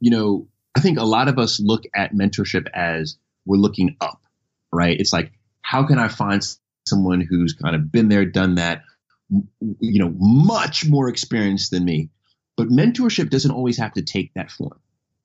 you 0.00 0.10
know, 0.10 0.48
I 0.74 0.80
think 0.80 0.98
a 0.98 1.04
lot 1.04 1.28
of 1.28 1.38
us 1.38 1.60
look 1.60 1.84
at 1.94 2.14
mentorship 2.14 2.66
as 2.72 3.18
we're 3.44 3.58
looking 3.58 3.96
up, 4.00 4.22
right? 4.72 4.98
It's 4.98 5.12
like, 5.12 5.32
how 5.60 5.86
can 5.86 5.98
I 5.98 6.08
find 6.08 6.42
someone 6.86 7.20
who's 7.20 7.52
kind 7.52 7.76
of 7.76 7.92
been 7.92 8.08
there, 8.08 8.24
done 8.24 8.56
that, 8.56 8.82
you 9.30 9.98
know, 10.00 10.12
much 10.16 10.88
more 10.88 11.08
experienced 11.08 11.70
than 11.70 11.84
me? 11.84 12.10
But 12.56 12.68
mentorship 12.68 13.30
doesn't 13.30 13.50
always 13.50 13.78
have 13.78 13.92
to 13.94 14.02
take 14.02 14.32
that 14.34 14.50
form, 14.50 14.80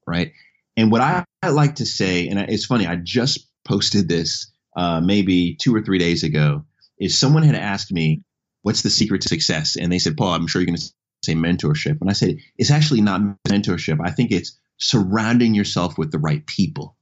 right? 0.05 0.33
And 0.75 0.91
what 0.91 1.01
I, 1.01 1.25
I 1.41 1.49
like 1.49 1.75
to 1.75 1.85
say, 1.85 2.27
and 2.27 2.39
it's 2.39 2.65
funny, 2.65 2.87
I 2.87 2.95
just 2.95 3.47
posted 3.65 4.07
this 4.07 4.51
uh, 4.75 5.01
maybe 5.01 5.55
two 5.59 5.75
or 5.75 5.81
three 5.81 5.97
days 5.97 6.23
ago, 6.23 6.65
is 6.99 7.17
someone 7.17 7.43
had 7.43 7.55
asked 7.55 7.91
me, 7.91 8.23
what's 8.61 8.81
the 8.81 8.89
secret 8.89 9.21
to 9.21 9.29
success? 9.29 9.75
And 9.75 9.91
they 9.91 9.99
said, 9.99 10.17
Paul, 10.17 10.33
I'm 10.33 10.47
sure 10.47 10.61
you're 10.61 10.67
going 10.67 10.77
to 10.77 10.93
say 11.23 11.35
mentorship. 11.35 11.99
And 12.01 12.09
I 12.09 12.13
said, 12.13 12.37
it's 12.57 12.71
actually 12.71 13.01
not 13.01 13.21
mentorship. 13.47 13.99
I 14.03 14.11
think 14.11 14.31
it's 14.31 14.57
surrounding 14.77 15.53
yourself 15.53 15.97
with 15.97 16.11
the 16.11 16.19
right 16.19 16.45
people. 16.45 16.95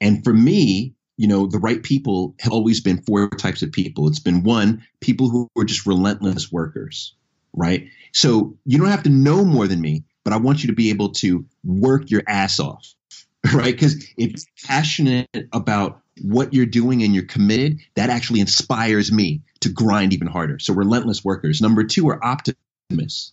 And 0.00 0.22
for 0.22 0.32
me, 0.32 0.94
you 1.16 1.26
know, 1.26 1.46
the 1.46 1.58
right 1.58 1.82
people 1.82 2.34
have 2.40 2.52
always 2.52 2.80
been 2.80 3.02
four 3.02 3.28
types 3.30 3.62
of 3.62 3.72
people. 3.72 4.06
It's 4.08 4.20
been 4.20 4.44
one, 4.44 4.86
people 5.00 5.28
who 5.28 5.50
are 5.58 5.64
just 5.64 5.86
relentless 5.86 6.50
workers, 6.52 7.14
right? 7.52 7.88
So 8.12 8.56
you 8.64 8.78
don't 8.78 8.88
have 8.88 9.02
to 9.02 9.10
know 9.10 9.44
more 9.44 9.66
than 9.66 9.80
me, 9.80 10.04
but 10.24 10.32
I 10.32 10.36
want 10.36 10.62
you 10.62 10.68
to 10.68 10.74
be 10.74 10.90
able 10.90 11.10
to 11.14 11.44
work 11.64 12.10
your 12.10 12.22
ass 12.26 12.60
off, 12.60 12.94
right? 13.52 13.74
Because 13.74 13.96
if 14.16 14.30
you're 14.30 14.66
passionate 14.66 15.28
about 15.52 16.02
what 16.22 16.54
you're 16.54 16.66
doing 16.66 17.02
and 17.02 17.14
you're 17.14 17.24
committed, 17.24 17.80
that 17.96 18.10
actually 18.10 18.40
inspires 18.40 19.10
me 19.10 19.42
to 19.60 19.68
grind 19.70 20.12
even 20.12 20.28
harder. 20.28 20.58
So 20.58 20.72
relentless 20.72 21.24
workers. 21.24 21.60
Number 21.60 21.84
two 21.84 22.08
are 22.10 22.24
optimists. 22.24 23.32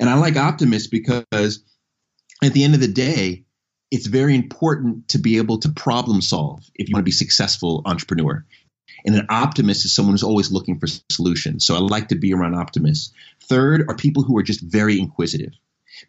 And 0.00 0.08
I 0.08 0.14
like 0.14 0.36
optimists 0.36 0.88
because 0.88 1.62
at 2.42 2.52
the 2.52 2.64
end 2.64 2.74
of 2.74 2.80
the 2.80 2.88
day, 2.88 3.44
it's 3.90 4.06
very 4.06 4.34
important 4.34 5.08
to 5.08 5.18
be 5.18 5.38
able 5.38 5.58
to 5.60 5.70
problem 5.70 6.20
solve 6.20 6.64
if 6.74 6.88
you 6.88 6.94
want 6.94 7.02
to 7.02 7.10
be 7.10 7.14
a 7.14 7.14
successful 7.14 7.82
entrepreneur. 7.84 8.44
And 9.04 9.14
an 9.14 9.26
optimist 9.28 9.84
is 9.84 9.94
someone 9.94 10.14
who's 10.14 10.22
always 10.22 10.50
looking 10.50 10.78
for 10.78 10.88
solutions. 11.10 11.66
So 11.66 11.76
I 11.76 11.78
like 11.78 12.08
to 12.08 12.16
be 12.16 12.34
around 12.34 12.54
optimists. 12.54 13.12
Third 13.44 13.88
are 13.88 13.94
people 13.94 14.22
who 14.24 14.36
are 14.38 14.42
just 14.42 14.60
very 14.60 14.98
inquisitive. 14.98 15.52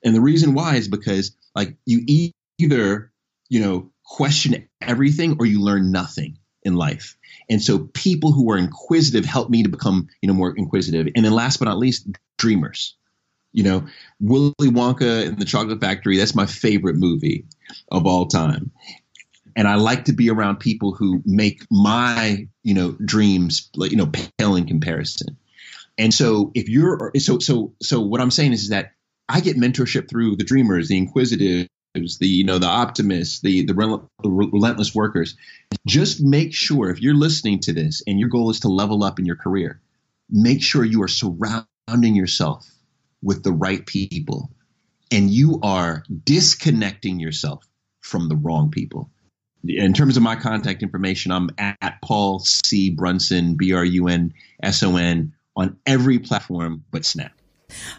And 0.03 0.15
the 0.15 0.21
reason 0.21 0.53
why 0.53 0.75
is 0.75 0.87
because 0.87 1.35
like 1.55 1.75
you 1.85 2.29
either, 2.59 3.11
you 3.49 3.59
know, 3.59 3.91
question 4.03 4.67
everything 4.81 5.37
or 5.39 5.45
you 5.45 5.61
learn 5.61 5.91
nothing 5.91 6.39
in 6.63 6.75
life. 6.75 7.17
And 7.49 7.61
so 7.61 7.79
people 7.79 8.31
who 8.31 8.51
are 8.51 8.57
inquisitive 8.57 9.25
help 9.25 9.49
me 9.49 9.63
to 9.63 9.69
become, 9.69 10.07
you 10.21 10.27
know, 10.27 10.33
more 10.33 10.53
inquisitive. 10.55 11.07
And 11.15 11.23
then 11.23 11.31
last 11.31 11.57
but 11.59 11.65
not 11.65 11.77
least, 11.77 12.07
dreamers. 12.37 12.96
You 13.57 13.63
know, 13.63 13.87
Willy 14.19 14.53
Wonka 14.61 15.27
and 15.27 15.39
the 15.39 15.43
Chocolate 15.43 15.81
Factory, 15.81 16.15
that's 16.17 16.35
my 16.35 16.45
favorite 16.45 16.95
movie 16.95 17.45
of 17.91 18.05
all 18.05 18.27
time. 18.27 18.69
And 19.55 19.67
I 19.67 19.77
like 19.77 20.05
to 20.05 20.13
be 20.13 20.29
around 20.29 20.59
people 20.59 20.93
who 20.93 21.23
make 21.25 21.63
my, 21.71 22.47
you 22.61 22.75
know, 22.75 22.95
dreams, 23.03 23.71
you 23.75 23.97
know, 23.97 24.11
pale 24.37 24.55
in 24.55 24.67
comparison. 24.67 25.37
And 25.97 26.13
so 26.13 26.51
if 26.53 26.69
you're 26.69 27.11
so 27.17 27.39
so 27.39 27.73
so 27.81 28.01
what 28.01 28.21
I'm 28.21 28.29
saying 28.29 28.53
is, 28.53 28.61
is 28.61 28.69
that 28.69 28.91
I 29.27 29.39
get 29.39 29.57
mentorship 29.57 30.07
through 30.07 30.35
the 30.35 30.43
dreamers, 30.43 30.87
the 30.87 30.97
inquisitive, 30.99 31.67
the 31.95 32.27
you 32.27 32.43
know 32.43 32.59
the 32.59 32.67
optimists, 32.67 33.39
the 33.39 33.65
the 33.65 33.73
relentless 34.23 34.93
workers. 34.93 35.35
Just 35.87 36.21
make 36.21 36.53
sure 36.53 36.91
if 36.91 37.01
you're 37.01 37.15
listening 37.15 37.61
to 37.61 37.73
this 37.73 38.03
and 38.05 38.19
your 38.19 38.29
goal 38.29 38.51
is 38.51 38.59
to 38.59 38.67
level 38.67 39.03
up 39.03 39.17
in 39.17 39.25
your 39.25 39.35
career, 39.35 39.81
make 40.29 40.61
sure 40.61 40.85
you 40.85 41.01
are 41.01 41.07
surrounding 41.07 42.13
yourself 42.13 42.69
with 43.27 43.43
the 43.43 43.51
right 43.51 43.85
people 43.85 44.49
and 45.11 45.29
you 45.29 45.59
are 45.61 46.05
disconnecting 46.23 47.19
yourself 47.19 47.67
from 47.99 48.29
the 48.29 48.37
wrong 48.37 48.71
people. 48.71 49.09
In 49.67 49.91
terms 49.91 50.15
of 50.15 50.23
my 50.23 50.37
contact 50.37 50.81
information, 50.81 51.33
I'm 51.33 51.49
at 51.59 52.01
Paul 52.01 52.39
C. 52.39 52.89
Brunson, 52.89 53.55
B 53.55 53.73
R 53.73 53.83
U 53.83 54.07
N 54.07 54.33
S 54.63 54.81
O 54.81 54.95
N, 54.95 55.33
on 55.57 55.77
every 55.85 56.19
platform 56.19 56.85
but 56.89 57.03
Snap. 57.03 57.36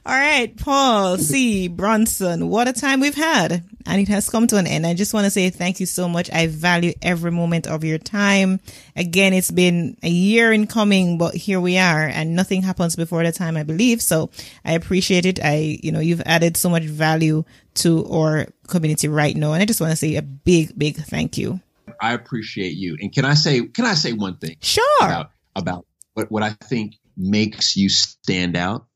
All 0.07 0.14
right, 0.14 0.57
Paul 0.57 1.19
C. 1.19 1.69
Brunson, 1.69 2.49
what 2.49 2.69
a 2.69 2.73
time 2.73 3.01
we've 3.01 3.14
had. 3.14 3.64
And 3.87 4.01
it 4.01 4.09
has 4.09 4.29
come 4.29 4.47
to 4.49 4.57
an 4.57 4.67
end. 4.67 4.87
I 4.87 4.95
just 4.95 5.14
want 5.14 5.25
to 5.25 5.31
say 5.31 5.49
thank 5.51 5.81
you 5.81 5.87
so 5.87 6.09
much. 6.09 6.31
I 6.31 6.47
value 6.47 6.93
every 7.01 7.31
moment 7.31 7.67
of 7.67 7.85
your 7.85 7.99
time. 7.99 8.61
Again, 8.97 9.33
it's 9.33 9.51
been 9.51 9.97
a 10.03 10.09
year 10.09 10.53
in 10.53 10.67
coming, 10.67 11.17
but 11.17 11.35
here 11.35 11.61
we 11.61 11.79
are 11.79 12.07
and 12.07 12.37
nothing 12.37 12.62
happens 12.62 12.97
before 12.97 13.25
the 13.25 13.33
time, 13.33 13.57
I 13.57 13.62
believe. 13.62 14.03
So 14.03 14.31
I 14.64 14.73
appreciate 14.73 15.25
it. 15.25 15.43
I, 15.43 15.79
you 15.83 15.93
know, 15.93 16.01
you've 16.01 16.23
added 16.27 16.57
so 16.57 16.69
much 16.69 16.85
value 16.85 17.45
to 17.77 18.07
our 18.11 18.47
community 18.67 19.09
right 19.09 19.37
now. 19.37 19.53
And 19.53 19.62
I 19.62 19.64
just 19.64 19.81
want 19.81 19.93
to 19.93 19.97
say 19.97 20.17
a 20.17 20.23
big, 20.23 20.79
big 20.79 20.97
thank 20.97 21.38
you. 21.38 21.61
I 22.01 22.12
appreciate 22.12 22.75
you. 22.75 22.97
And 23.01 23.12
can 23.12 23.25
I 23.25 23.35
say, 23.35 23.62
can 23.62 23.87
I 23.87 23.95
say 23.95 24.12
one 24.12 24.37
thing? 24.37 24.57
Sure. 24.61 24.85
About, 25.01 25.31
about 25.57 25.87
what, 26.14 26.31
what 26.31 26.43
I 26.43 26.51
think 26.51 26.97
makes 27.17 27.77
you 27.77 27.88
stand 27.88 28.57
out 28.57 28.87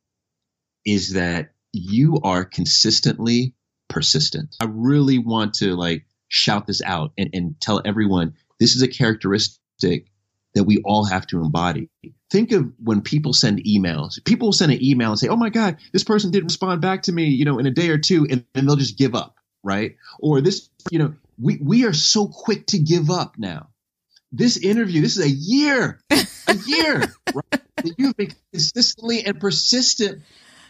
is 0.85 1.15
that 1.15 1.53
you 1.73 2.21
are 2.23 2.45
consistently 2.45 3.55
persistent. 3.89 4.57
I 4.61 4.67
really 4.69 5.19
want 5.19 5.55
to 5.55 5.75
like 5.77 6.07
shout 6.29 6.67
this 6.67 6.83
out 6.83 7.13
and, 7.19 7.31
and 7.33 7.61
tell 7.61 7.83
everyone 7.85 8.35
this 8.59 8.75
is 8.75 8.83
a 8.83 8.89
characteristic 8.89 10.07
that 10.55 10.65
we 10.65 10.83
all 10.85 11.05
have 11.05 11.27
to 11.29 11.41
embody. 11.41 11.89
Think 12.31 12.53
of 12.53 12.73
when 12.83 13.03
people 13.03 13.33
send 13.33 13.65
emails. 13.65 14.23
People 14.25 14.53
send 14.53 14.73
an 14.73 14.83
email 14.83 15.11
and 15.11 15.19
say, 15.19 15.29
"Oh 15.29 15.37
my 15.37 15.51
God, 15.51 15.79
this 15.93 16.05
person 16.05 16.31
didn't 16.31 16.47
respond 16.47 16.81
back 16.81 17.03
to 17.03 17.13
me," 17.13 17.27
you 17.27 17.45
know, 17.45 17.59
in 17.59 17.67
a 17.67 17.71
day 17.71 17.89
or 17.89 17.99
two, 17.99 18.27
and, 18.31 18.45
and 18.55 18.69
they'll 18.69 18.77
just 18.77 18.99
give 18.99 19.15
up, 19.15 19.37
right? 19.63 19.97
Or 20.19 20.41
this, 20.41 20.69
you 20.91 20.99
know, 20.99 21.15
we 21.41 21.59
we 21.63 21.87
are 21.87 21.93
so 21.93 22.29
quick 22.29 22.67
to 22.69 22.79
give 22.79 23.11
up 23.11 23.39
now. 23.39 23.69
This 24.31 24.57
interview, 24.57 25.03
this 25.03 25.19
is 25.19 25.25
a 25.25 25.31
year, 25.31 26.01
a 26.11 26.55
year, 26.67 27.13
right? 27.35 27.63
You've 27.99 28.17
been 28.17 28.33
consistently 28.53 29.25
and 29.25 29.39
persistent 29.41 30.23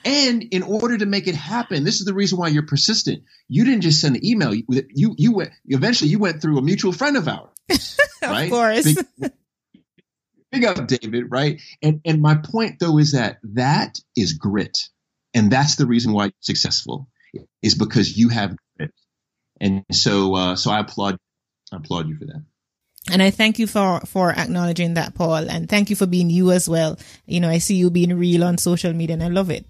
and 0.04 0.42
in 0.42 0.62
order 0.62 0.98
to 0.98 1.06
make 1.06 1.26
it 1.26 1.34
happen, 1.34 1.84
this 1.84 2.00
is 2.00 2.06
the 2.06 2.14
reason 2.14 2.38
why 2.38 2.48
you're 2.48 2.66
persistent. 2.66 3.24
You 3.48 3.64
didn't 3.64 3.82
just 3.82 4.00
send 4.00 4.16
an 4.16 4.24
email. 4.24 4.54
You 4.54 4.64
you, 4.68 5.14
you 5.16 5.32
went 5.32 5.50
eventually 5.66 6.10
you 6.10 6.18
went 6.18 6.40
through 6.40 6.58
a 6.58 6.62
mutual 6.62 6.92
friend 6.92 7.16
of 7.16 7.28
ours. 7.28 7.48
Right? 8.22 8.44
of 8.44 8.50
course. 8.50 8.84
Big, 8.84 9.32
big 10.52 10.64
up 10.64 10.86
David, 10.86 11.24
right? 11.28 11.60
And 11.82 12.00
and 12.04 12.22
my 12.22 12.36
point 12.36 12.78
though 12.78 12.98
is 12.98 13.12
that 13.12 13.38
that 13.54 13.98
is 14.16 14.34
grit. 14.34 14.78
And 15.34 15.50
that's 15.50 15.74
the 15.74 15.86
reason 15.86 16.12
why 16.12 16.26
you're 16.26 16.32
successful 16.38 17.08
is 17.62 17.74
because 17.74 18.16
you 18.16 18.28
have 18.28 18.54
grit. 18.76 18.92
And 19.60 19.84
so 19.90 20.36
uh, 20.36 20.54
so 20.54 20.70
I 20.70 20.78
applaud 20.78 21.18
I 21.72 21.78
applaud 21.78 22.08
you 22.08 22.16
for 22.16 22.26
that. 22.26 22.44
And 23.10 23.22
I 23.22 23.30
thank 23.30 23.58
you 23.58 23.66
for, 23.66 24.00
for 24.06 24.30
acknowledging 24.30 24.94
that, 24.94 25.14
Paul. 25.14 25.50
And 25.50 25.68
thank 25.68 25.90
you 25.90 25.96
for 25.96 26.06
being 26.06 26.30
you 26.30 26.52
as 26.52 26.68
well. 26.68 26.98
You 27.26 27.40
know, 27.40 27.48
I 27.48 27.58
see 27.58 27.74
you 27.74 27.90
being 27.90 28.16
real 28.16 28.44
on 28.44 28.58
social 28.58 28.92
media 28.92 29.14
and 29.14 29.24
I 29.24 29.28
love 29.28 29.50
it. 29.50 29.66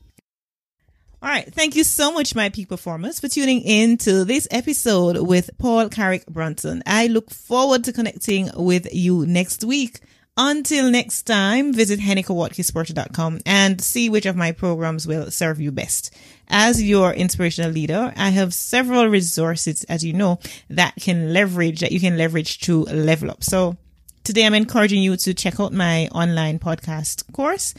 All 1.22 1.28
right. 1.28 1.54
Thank 1.54 1.76
you 1.76 1.84
so 1.84 2.10
much, 2.10 2.34
my 2.34 2.48
peak 2.48 2.68
performers, 2.68 3.20
for 3.20 3.28
tuning 3.28 3.60
in 3.60 3.96
to 3.98 4.24
this 4.24 4.48
episode 4.50 5.18
with 5.18 5.50
Paul 5.56 5.88
Carrick 5.88 6.26
Brunson. 6.26 6.82
I 6.84 7.06
look 7.06 7.30
forward 7.30 7.84
to 7.84 7.92
connecting 7.92 8.50
with 8.56 8.92
you 8.92 9.24
next 9.24 9.62
week. 9.62 10.00
Until 10.36 10.90
next 10.90 11.22
time, 11.22 11.72
visit 11.72 12.00
henekawatkisporter.com 12.00 13.38
and 13.46 13.80
see 13.80 14.10
which 14.10 14.26
of 14.26 14.34
my 14.34 14.50
programs 14.50 15.06
will 15.06 15.30
serve 15.30 15.60
you 15.60 15.70
best. 15.70 16.12
As 16.48 16.82
your 16.82 17.12
inspirational 17.12 17.70
leader, 17.70 18.12
I 18.16 18.30
have 18.30 18.52
several 18.52 19.06
resources, 19.06 19.84
as 19.84 20.04
you 20.04 20.14
know, 20.14 20.40
that 20.70 20.94
can 20.96 21.32
leverage, 21.32 21.80
that 21.80 21.92
you 21.92 22.00
can 22.00 22.18
leverage 22.18 22.58
to 22.62 22.82
level 22.86 23.30
up. 23.30 23.44
So 23.44 23.76
today 24.24 24.44
I'm 24.44 24.54
encouraging 24.54 25.04
you 25.04 25.16
to 25.18 25.34
check 25.34 25.60
out 25.60 25.72
my 25.72 26.08
online 26.08 26.58
podcast 26.58 27.32
course 27.32 27.74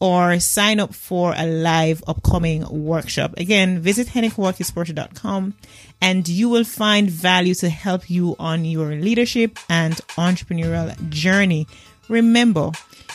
or 0.00 0.38
sign 0.38 0.78
up 0.78 0.94
for 0.94 1.34
a 1.36 1.46
live 1.46 2.02
upcoming 2.06 2.66
workshop. 2.68 3.34
Again, 3.38 3.80
visit 3.80 4.08
henekawatkisporter.com 4.08 5.54
and 6.00 6.28
you 6.28 6.48
will 6.48 6.64
find 6.64 7.10
value 7.10 7.54
to 7.54 7.68
help 7.68 8.10
you 8.10 8.36
on 8.38 8.64
your 8.64 8.94
leadership 8.94 9.58
and 9.70 9.94
entrepreneurial 10.18 11.08
journey. 11.08 11.66
Remember, 12.08 12.72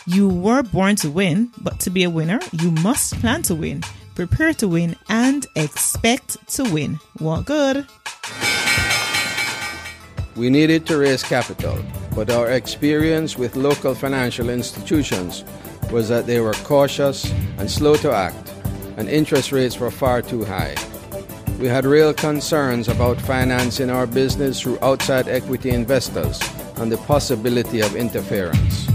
you 0.08 0.28
were 0.28 0.64
born 0.64 0.96
to 0.98 1.12
win, 1.12 1.52
but 1.60 1.80
to 1.82 1.90
be 1.90 2.04
a 2.04 2.10
winner, 2.10 2.40
you 2.54 2.72
must 2.72 3.14
plan 3.20 3.44
to 3.44 3.56
win, 3.56 3.84
prepare 4.16 4.54
to 4.56 4.68
win, 4.68 4.96
and 5.10 5.46
expect 5.56 6.38
to 6.56 6.64
win. 6.64 7.00
What 7.20 7.46
good? 7.46 7.86
We 10.36 10.50
needed 10.50 10.88
to 10.88 10.98
raise 10.98 11.22
capital, 11.22 11.78
but 12.16 12.32
our 12.32 12.50
experience 12.52 13.38
with 13.38 13.56
local 13.56 13.94
financial 13.94 14.50
institutions 14.50 15.44
was 15.90 16.10
that 16.10 16.28
they 16.28 16.40
were 16.40 16.54
cautious 16.66 17.32
and 17.58 17.70
slow 17.70 17.96
to 17.98 18.12
act, 18.12 18.52
and 18.98 19.10
interest 19.10 19.52
rates 19.52 19.80
were 19.80 19.92
far 19.92 20.22
too 20.22 20.44
high. 20.46 20.76
We 21.60 21.68
had 21.68 21.86
real 21.86 22.14
concerns 22.14 22.88
about 22.88 23.22
financing 23.22 23.90
our 23.90 24.08
business 24.08 24.62
through 24.62 24.80
outside 24.82 25.28
equity 25.28 25.70
investors 25.70 26.40
and 26.78 26.92
the 26.92 26.98
possibility 26.98 27.82
of 27.82 27.96
interference. 27.96 28.88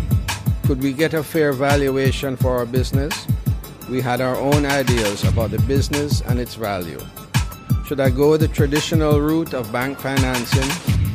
Could 0.65 0.83
we 0.83 0.93
get 0.93 1.15
a 1.15 1.23
fair 1.23 1.53
valuation 1.53 2.37
for 2.37 2.57
our 2.57 2.67
business? 2.67 3.27
We 3.89 4.01
had 4.01 4.21
our 4.21 4.35
own 4.35 4.67
ideas 4.67 5.23
about 5.23 5.53
the 5.53 5.61
business 5.61 6.23
and 6.23 6.41
its 6.41 6.57
value. 6.57 6.99
Should 7.87 8.01
I 8.01 8.11
go 8.11 8.37
the 8.37 8.49
traditional 8.49 9.21
route 9.21 9.55
of 9.55 9.71
bank 9.71 10.01
financing 10.01 10.69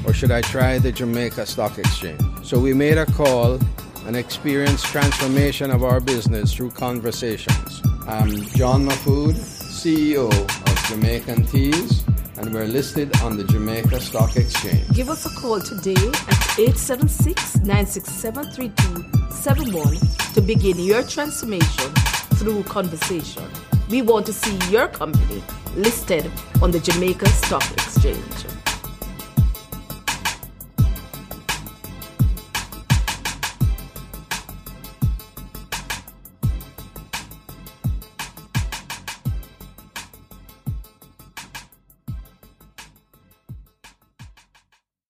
or 0.06 0.14
should 0.14 0.32
I 0.32 0.40
try 0.40 0.78
the 0.78 0.94
Jamaica 0.94 1.46
Stock 1.46 1.78
Exchange? 1.78 2.22
So 2.44 2.60
we 2.60 2.74
made 2.74 2.98
a 2.98 3.06
call 3.06 3.60
and 4.06 4.16
experienced 4.16 4.86
transformation 4.86 5.72
of 5.72 5.84
our 5.84 6.00
business 6.00 6.54
through 6.54 6.72
conversations. 6.72 7.82
I'm 8.08 8.30
John 8.56 8.86
Mahfood, 8.88 9.36
CEO 9.36 10.30
of 10.32 10.90
Jamaican 10.90 11.46
Teas, 11.46 12.04
and 12.38 12.54
we're 12.54 12.66
listed 12.66 13.16
on 13.22 13.38
the 13.38 13.44
Jamaica 13.44 14.00
Stock 14.02 14.36
Exchange. 14.36 14.90
Give 14.94 15.10
us 15.10 15.26
a 15.26 15.40
call 15.40 15.60
today 15.60 15.92
at 15.94 16.60
876 16.60 17.58
967 17.58 18.52
3271 18.52 19.98
to 20.34 20.42
begin 20.42 20.80
your 20.80 21.04
transformation 21.04 21.94
through 22.36 22.64
conversation. 22.64 23.44
We 23.90 24.02
want 24.02 24.26
to 24.28 24.34
see 24.34 24.58
your 24.72 24.88
company 24.88 25.44
listed 25.76 26.32
on 26.62 26.72
the 26.72 26.80
Jamaica 26.80 27.28
Stock 27.28 27.70
Exchange. 27.74 28.46